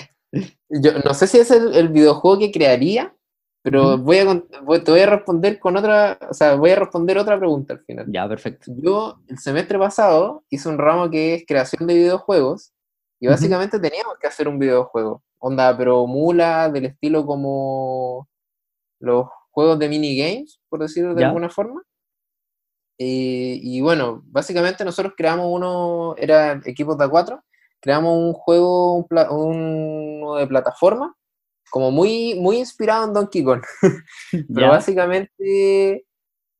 Yo 0.69 0.91
no 1.05 1.15
sé 1.15 1.29
si 1.29 1.39
es 1.39 1.53
el, 1.53 1.89
videojuego 1.91 2.41
que 2.41 2.51
crearía, 2.51 3.15
pero 3.63 3.97
voy 3.97 4.19
a, 4.19 4.43
te 4.83 4.91
voy 4.91 5.01
a 5.01 5.07
responder 5.07 5.61
con 5.61 5.77
otra, 5.77 6.19
o 6.29 6.35
sea, 6.35 6.57
voy 6.57 6.71
a 6.71 6.77
responder 6.81 7.17
otra 7.17 7.39
pregunta 7.39 7.75
al 7.75 7.85
final. 7.85 8.07
Ya, 8.09 8.29
perfecto. 8.29 8.73
Yo 8.77 9.21
el 9.29 9.39
semestre 9.39 9.79
pasado 9.79 10.43
hice 10.51 10.69
un 10.69 10.77
ramo 10.77 11.09
que 11.09 11.35
es 11.35 11.45
creación 11.47 11.87
de 11.87 11.95
videojuegos 11.95 12.73
y 13.21 13.29
básicamente 13.29 13.79
teníamos 13.79 14.17
que 14.21 14.27
hacer 14.27 14.49
un 14.49 14.59
videojuego. 14.59 15.23
Onda, 15.39 15.77
pero 15.79 16.09
mula 16.09 16.69
del 16.71 16.87
estilo 16.87 17.25
como 17.25 18.29
los 18.99 19.29
juegos 19.53 19.79
de 19.79 19.89
minigames, 19.89 20.59
por 20.69 20.81
decirlo 20.81 21.15
de 21.15 21.25
alguna 21.25 21.49
forma. 21.49 21.85
Eh, 22.99 23.59
y 23.63 23.81
bueno, 23.81 24.23
básicamente 24.27 24.85
nosotros 24.85 25.15
creamos 25.17 25.47
uno, 25.49 26.15
era 26.17 26.61
equipos 26.65 26.97
de 26.97 27.05
A4, 27.05 27.43
creamos 27.81 28.17
un 28.19 28.33
juego, 28.33 29.07
un, 29.31 30.39
de 30.39 30.47
plataforma, 30.47 31.15
como 31.71 31.91
muy, 31.91 32.35
muy 32.41 32.59
inspirado 32.59 33.07
en 33.07 33.13
Donkey 33.13 33.45
Kong. 33.45 33.63
Pero 34.55 34.69
básicamente 34.71 36.07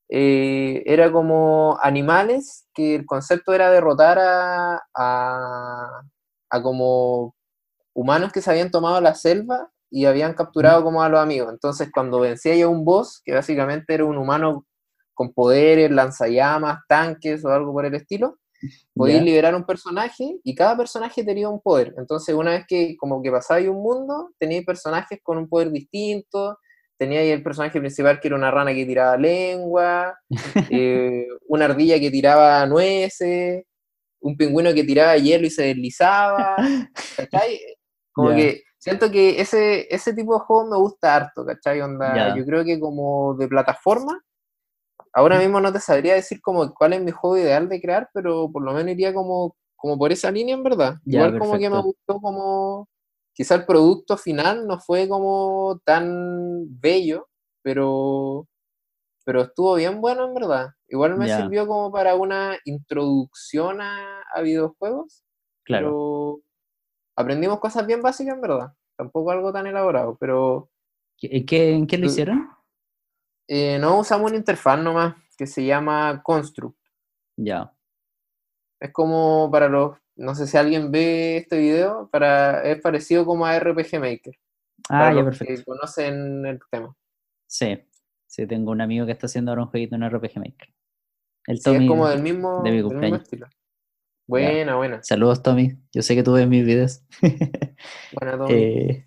eh, 0.09 0.83
era 0.85 1.11
como 1.11 1.77
animales 1.81 2.67
que 2.73 2.95
el 2.95 3.05
concepto 3.05 3.53
era 3.53 3.71
derrotar 3.71 4.19
a, 4.19 4.81
a, 4.93 6.61
como 6.61 7.35
humanos 7.93 8.31
que 8.31 8.41
se 8.41 8.51
habían 8.51 8.71
tomado 8.71 9.01
la 9.01 9.15
selva 9.15 9.71
y 9.89 10.05
habían 10.05 10.33
capturado 10.33 10.83
como 10.83 11.01
a 11.01 11.09
los 11.09 11.19
amigos. 11.19 11.51
Entonces, 11.51 11.89
cuando 11.91 12.19
vencía 12.19 12.55
ya 12.55 12.67
un 12.67 12.85
boss, 12.85 13.21
que 13.25 13.33
básicamente 13.33 13.93
era 13.93 14.05
un 14.05 14.17
humano 14.17 14.66
con 15.17 15.33
poderes, 15.33 15.89
lanzallamas, 15.89 16.81
tanques 16.87 17.43
o 17.43 17.49
algo 17.49 17.73
por 17.73 17.87
el 17.87 17.95
estilo, 17.95 18.37
podías 18.93 19.23
liberar 19.23 19.55
un 19.55 19.65
personaje 19.65 20.39
y 20.43 20.53
cada 20.53 20.77
personaje 20.77 21.23
tenía 21.23 21.49
un 21.49 21.59
poder. 21.59 21.95
Entonces, 21.97 22.35
una 22.35 22.51
vez 22.51 22.65
que 22.67 22.95
como 22.97 23.23
que 23.23 23.31
pasaba 23.31 23.59
un 23.61 23.81
mundo, 23.81 24.29
tenías 24.37 24.63
personajes 24.63 25.19
con 25.23 25.39
un 25.39 25.49
poder 25.49 25.71
distinto, 25.71 26.59
tenía 26.99 27.21
ahí 27.21 27.31
el 27.31 27.41
personaje 27.41 27.79
principal 27.79 28.19
que 28.19 28.27
era 28.27 28.37
una 28.37 28.51
rana 28.51 28.75
que 28.75 28.85
tiraba 28.85 29.17
lengua, 29.17 30.15
eh, 30.69 31.25
una 31.47 31.65
ardilla 31.65 31.99
que 31.99 32.11
tiraba 32.11 32.63
nueces, 32.67 33.63
un 34.21 34.37
pingüino 34.37 34.71
que 34.71 34.83
tiraba 34.83 35.17
hielo 35.17 35.47
y 35.47 35.49
se 35.49 35.63
deslizaba, 35.63 36.57
¿cachai? 37.15 37.59
Como 38.11 38.29
que 38.35 38.61
siento 38.77 39.09
que 39.09 39.41
ese, 39.41 39.87
ese 39.93 40.13
tipo 40.13 40.35
de 40.35 40.41
juego 40.41 40.69
me 40.69 40.77
gusta 40.77 41.15
harto, 41.15 41.43
¿cachai? 41.43 41.81
Onda, 41.81 42.35
Yo 42.37 42.45
creo 42.45 42.63
que 42.63 42.79
como 42.79 43.33
de 43.33 43.47
plataforma, 43.47 44.21
ahora 45.13 45.39
mismo 45.39 45.59
no 45.59 45.71
te 45.71 45.79
sabría 45.79 46.15
decir 46.15 46.41
como 46.41 46.73
cuál 46.73 46.93
es 46.93 47.01
mi 47.01 47.11
juego 47.11 47.37
ideal 47.37 47.69
de 47.69 47.81
crear, 47.81 48.09
pero 48.13 48.51
por 48.51 48.63
lo 48.63 48.73
menos 48.73 48.91
iría 48.91 49.13
como, 49.13 49.55
como 49.75 49.97
por 49.97 50.11
esa 50.11 50.31
línea 50.31 50.55
en 50.55 50.63
verdad. 50.63 50.95
Igual 51.05 51.39
como 51.39 51.57
que 51.57 51.69
me 51.69 51.81
gustó 51.81 52.19
como 52.19 52.87
quizá 53.37 53.53
el 53.53 53.65
producto 53.65 54.17
final 54.17 54.65
no 54.65 54.79
fue 54.79 55.07
como 55.07 55.79
tan 55.85 56.79
bello, 56.79 57.29
pero, 57.61 58.47
pero 59.23 59.43
estuvo 59.43 59.75
bien 59.75 60.01
bueno 60.01 60.25
en 60.25 60.33
verdad. 60.33 60.69
Igual 60.87 61.17
me 61.17 61.27
sirvió 61.27 61.67
como 61.67 61.91
para 61.91 62.15
una 62.15 62.57
introducción 62.65 63.79
a, 63.79 64.23
videojuegos. 64.41 65.23
Claro. 65.63 66.39
aprendimos 67.15 67.59
cosas 67.59 67.85
bien 67.85 68.01
básicas 68.01 68.35
en 68.35 68.41
verdad. 68.41 68.73
Tampoco 68.95 69.31
algo 69.31 69.53
tan 69.53 69.67
elaborado, 69.67 70.17
pero... 70.19 70.69
¿En 71.21 71.45
qué, 71.45 71.73
en 71.75 71.85
qué 71.85 71.97
lo 71.97 72.07
hicieron? 72.07 72.56
Eh, 73.47 73.79
no 73.79 73.99
usamos 73.99 74.29
una 74.29 74.37
interfaz 74.37 74.79
nomás 74.79 75.15
que 75.37 75.47
se 75.47 75.65
llama 75.65 76.21
Construct. 76.23 76.77
Ya. 77.37 77.73
Es 78.79 78.91
como 78.91 79.49
para 79.51 79.69
los 79.69 79.97
no 80.17 80.33
sé 80.35 80.47
si 80.47 80.57
alguien 80.57 80.91
ve 80.91 81.37
este 81.37 81.57
video, 81.57 82.09
para, 82.11 82.63
es 82.63 82.81
parecido 82.81 83.25
como 83.25 83.45
a 83.45 83.57
RPG 83.57 83.99
Maker. 83.99 84.37
Ah, 84.89 85.13
ya, 85.13 85.23
perfecto. 85.23 85.53
Que 85.53 85.63
conocen 85.63 86.45
el 86.45 86.59
tema. 86.71 86.95
Sí, 87.45 87.79
sí, 88.25 88.47
tengo 88.47 88.71
un 88.71 88.81
amigo 88.81 89.05
que 89.05 89.11
está 89.11 89.27
haciendo 89.27 89.51
ahora 89.51 89.63
un 89.63 89.69
jueguito 89.69 89.95
en 89.95 90.09
RPG 90.09 90.37
Maker. 90.37 90.73
El 91.45 91.61
Tommy, 91.61 91.85
es 91.85 91.89
como 91.89 92.09
del 92.09 92.21
mismo, 92.21 92.61
de 92.63 92.71
mi 92.71 92.81
cumpleaños. 92.81 93.21
estilo. 93.21 93.47
Buena, 94.27 94.75
buena. 94.75 95.03
Saludos, 95.03 95.41
Tommy. 95.41 95.77
Yo 95.93 96.01
sé 96.01 96.15
que 96.15 96.23
tú 96.23 96.33
ves 96.33 96.47
mis 96.47 96.65
videos. 96.65 97.03
Buena, 98.13 98.37
Tommy. 98.37 98.53
Eh, 98.53 99.06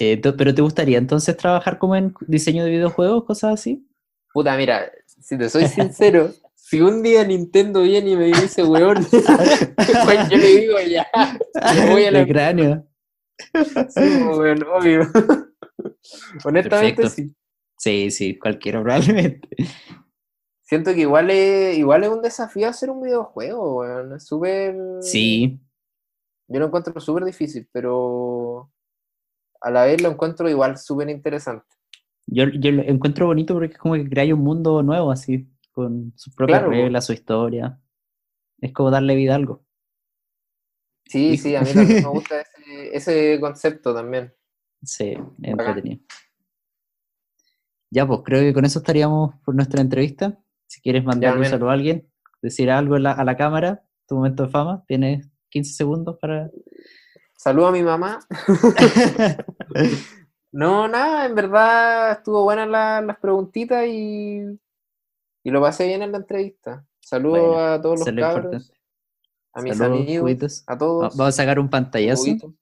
eh, 0.00 0.20
pero 0.36 0.54
¿te 0.54 0.62
gustaría 0.62 0.98
entonces 0.98 1.36
trabajar 1.36 1.78
como 1.78 1.96
en 1.96 2.14
diseño 2.26 2.64
de 2.64 2.70
videojuegos, 2.70 3.24
cosas 3.24 3.54
así? 3.54 3.86
Puta, 4.32 4.56
mira, 4.56 4.92
si 5.06 5.36
te 5.36 5.48
soy 5.48 5.66
sincero, 5.66 6.30
si 6.54 6.80
un 6.80 7.02
día 7.02 7.24
Nintendo 7.24 7.82
viene 7.82 8.10
y 8.10 8.16
me 8.16 8.26
dice, 8.26 8.62
weón, 8.62 9.04
pues 9.10 10.28
yo 10.28 10.36
le 10.36 10.46
digo 10.46 10.76
ya, 10.88 11.06
voy 11.90 12.04
a 12.04 12.10
la... 12.10 12.26
cráneo. 12.26 12.86
Sí, 13.88 14.22
weón, 14.24 14.62
obvio. 14.64 15.02
Honestamente 16.44 17.08
sí. 17.08 17.34
Sí, 17.76 18.10
sí, 18.10 18.38
cualquiera 18.38 18.82
probablemente. 18.82 19.48
Siento 20.62 20.92
que 20.92 21.00
igual 21.00 21.30
es, 21.30 21.78
igual 21.78 22.04
es 22.04 22.10
un 22.10 22.20
desafío 22.20 22.68
hacer 22.68 22.90
un 22.90 23.02
videojuego, 23.02 23.78
weón. 23.78 24.14
Es 24.14 24.26
súper... 24.26 24.76
Sí. 25.00 25.60
Yo 26.48 26.60
lo 26.60 26.66
encuentro 26.66 26.98
súper 27.00 27.24
difícil, 27.24 27.68
pero 27.72 28.70
a 29.60 29.70
la 29.70 29.84
vez 29.84 30.02
lo 30.02 30.10
encuentro 30.10 30.48
igual 30.48 30.78
súper 30.78 31.08
interesante. 31.08 31.66
Yo, 32.26 32.44
yo 32.44 32.72
lo 32.72 32.82
encuentro 32.82 33.26
bonito 33.26 33.54
porque 33.54 33.72
es 33.72 33.78
como 33.78 33.94
que 33.94 34.08
crea 34.08 34.34
un 34.34 34.42
mundo 34.42 34.82
nuevo, 34.82 35.10
así 35.10 35.48
con 35.72 36.12
sus 36.16 36.34
propias 36.34 36.62
reglas, 36.64 37.06
su 37.06 37.12
historia. 37.12 37.80
Es 38.60 38.72
como 38.72 38.90
darle 38.90 39.14
vida 39.14 39.32
a 39.32 39.36
algo. 39.36 39.64
Sí, 41.06 41.36
sí, 41.36 41.56
a 41.56 41.62
mí 41.62 41.72
también 41.72 42.02
me 42.02 42.08
gusta 42.08 42.44
ese, 42.92 43.38
concepto 43.40 43.94
también. 43.94 44.34
Sí, 44.82 45.14
entretenido. 45.42 46.00
Ya, 47.90 48.06
pues 48.06 48.20
creo 48.24 48.40
que 48.40 48.52
con 48.52 48.64
eso 48.64 48.80
estaríamos 48.80 49.34
por 49.44 49.54
nuestra 49.54 49.80
entrevista. 49.80 50.38
Si 50.66 50.80
quieres 50.82 51.04
mandar 51.04 51.38
un 51.38 51.44
saludo 51.46 51.70
a 51.70 51.72
alguien, 51.72 52.06
decir 52.42 52.70
algo 52.70 52.96
a 52.96 52.98
la, 52.98 53.36
cámara, 53.36 53.82
tu 54.06 54.16
momento 54.16 54.44
de 54.44 54.50
fama, 54.50 54.84
tienes 54.86 55.26
15 55.50 55.72
segundos 55.72 56.18
para... 56.20 56.50
Saludo 57.38 57.68
a 57.68 57.72
mi 57.72 57.84
mamá. 57.84 58.18
no, 60.52 60.88
nada, 60.88 61.26
en 61.26 61.34
verdad 61.36 62.12
estuvo 62.12 62.42
buenas 62.42 62.68
las 62.68 63.18
preguntitas 63.18 63.86
y 63.86 64.58
y 65.44 65.50
lo 65.50 65.60
pasé 65.62 65.86
bien 65.86 66.02
en 66.02 66.12
la 66.12 66.18
entrevista. 66.18 66.86
Saludos 67.00 67.56
a 67.56 67.80
todos 67.80 68.00
los 68.00 68.14
cabros, 68.16 68.70
a 69.54 69.62
mis 69.62 69.80
amigos, 69.80 70.64
a 70.66 70.76
todos. 70.76 71.16
Vamos 71.16 71.34
a 71.34 71.36
sacar 71.36 71.58
un 71.58 71.70
pantallazo. 71.70 72.54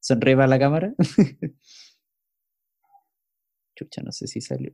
Sonríe 0.00 0.36
para 0.36 0.46
la 0.46 0.58
cámara. 0.58 0.94
Chucha, 3.76 4.00
no 4.02 4.12
sé 4.12 4.26
si 4.26 4.40
salió. 4.40 4.72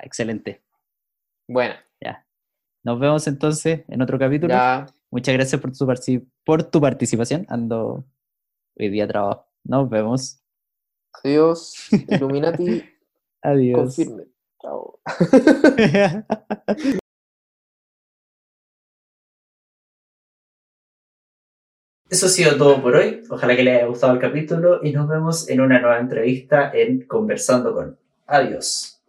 excelente. 0.00 0.62
Bueno. 1.46 1.74
Ya. 2.00 2.26
Nos 2.82 2.98
vemos 2.98 3.26
entonces 3.26 3.84
en 3.88 4.00
otro 4.00 4.18
capítulo. 4.18 4.54
Muchas 5.10 5.34
gracias 5.34 5.60
por 5.60 5.72
tu, 5.72 5.86
por 6.44 6.62
tu 6.62 6.80
participación. 6.80 7.44
Ando 7.48 8.04
hoy 8.78 8.88
día 8.90 9.08
trabajo. 9.08 9.46
Nos 9.64 9.90
vemos. 9.90 10.42
Adiós. 11.22 11.74
Illuminati. 12.08 12.84
Adiós. 13.42 13.96
Confirme. 13.96 14.24
Chao. 14.62 15.00
Eso 22.08 22.26
ha 22.26 22.28
sido 22.28 22.56
todo 22.56 22.82
por 22.82 22.96
hoy. 22.96 23.22
Ojalá 23.30 23.54
que 23.54 23.62
les 23.62 23.76
haya 23.76 23.86
gustado 23.86 24.14
el 24.14 24.18
capítulo 24.18 24.80
y 24.82 24.90
nos 24.92 25.08
vemos 25.08 25.48
en 25.48 25.60
una 25.60 25.80
nueva 25.80 26.00
entrevista 26.00 26.72
en 26.74 27.06
Conversando 27.06 27.72
con. 27.72 27.98
Adiós. 28.26 28.99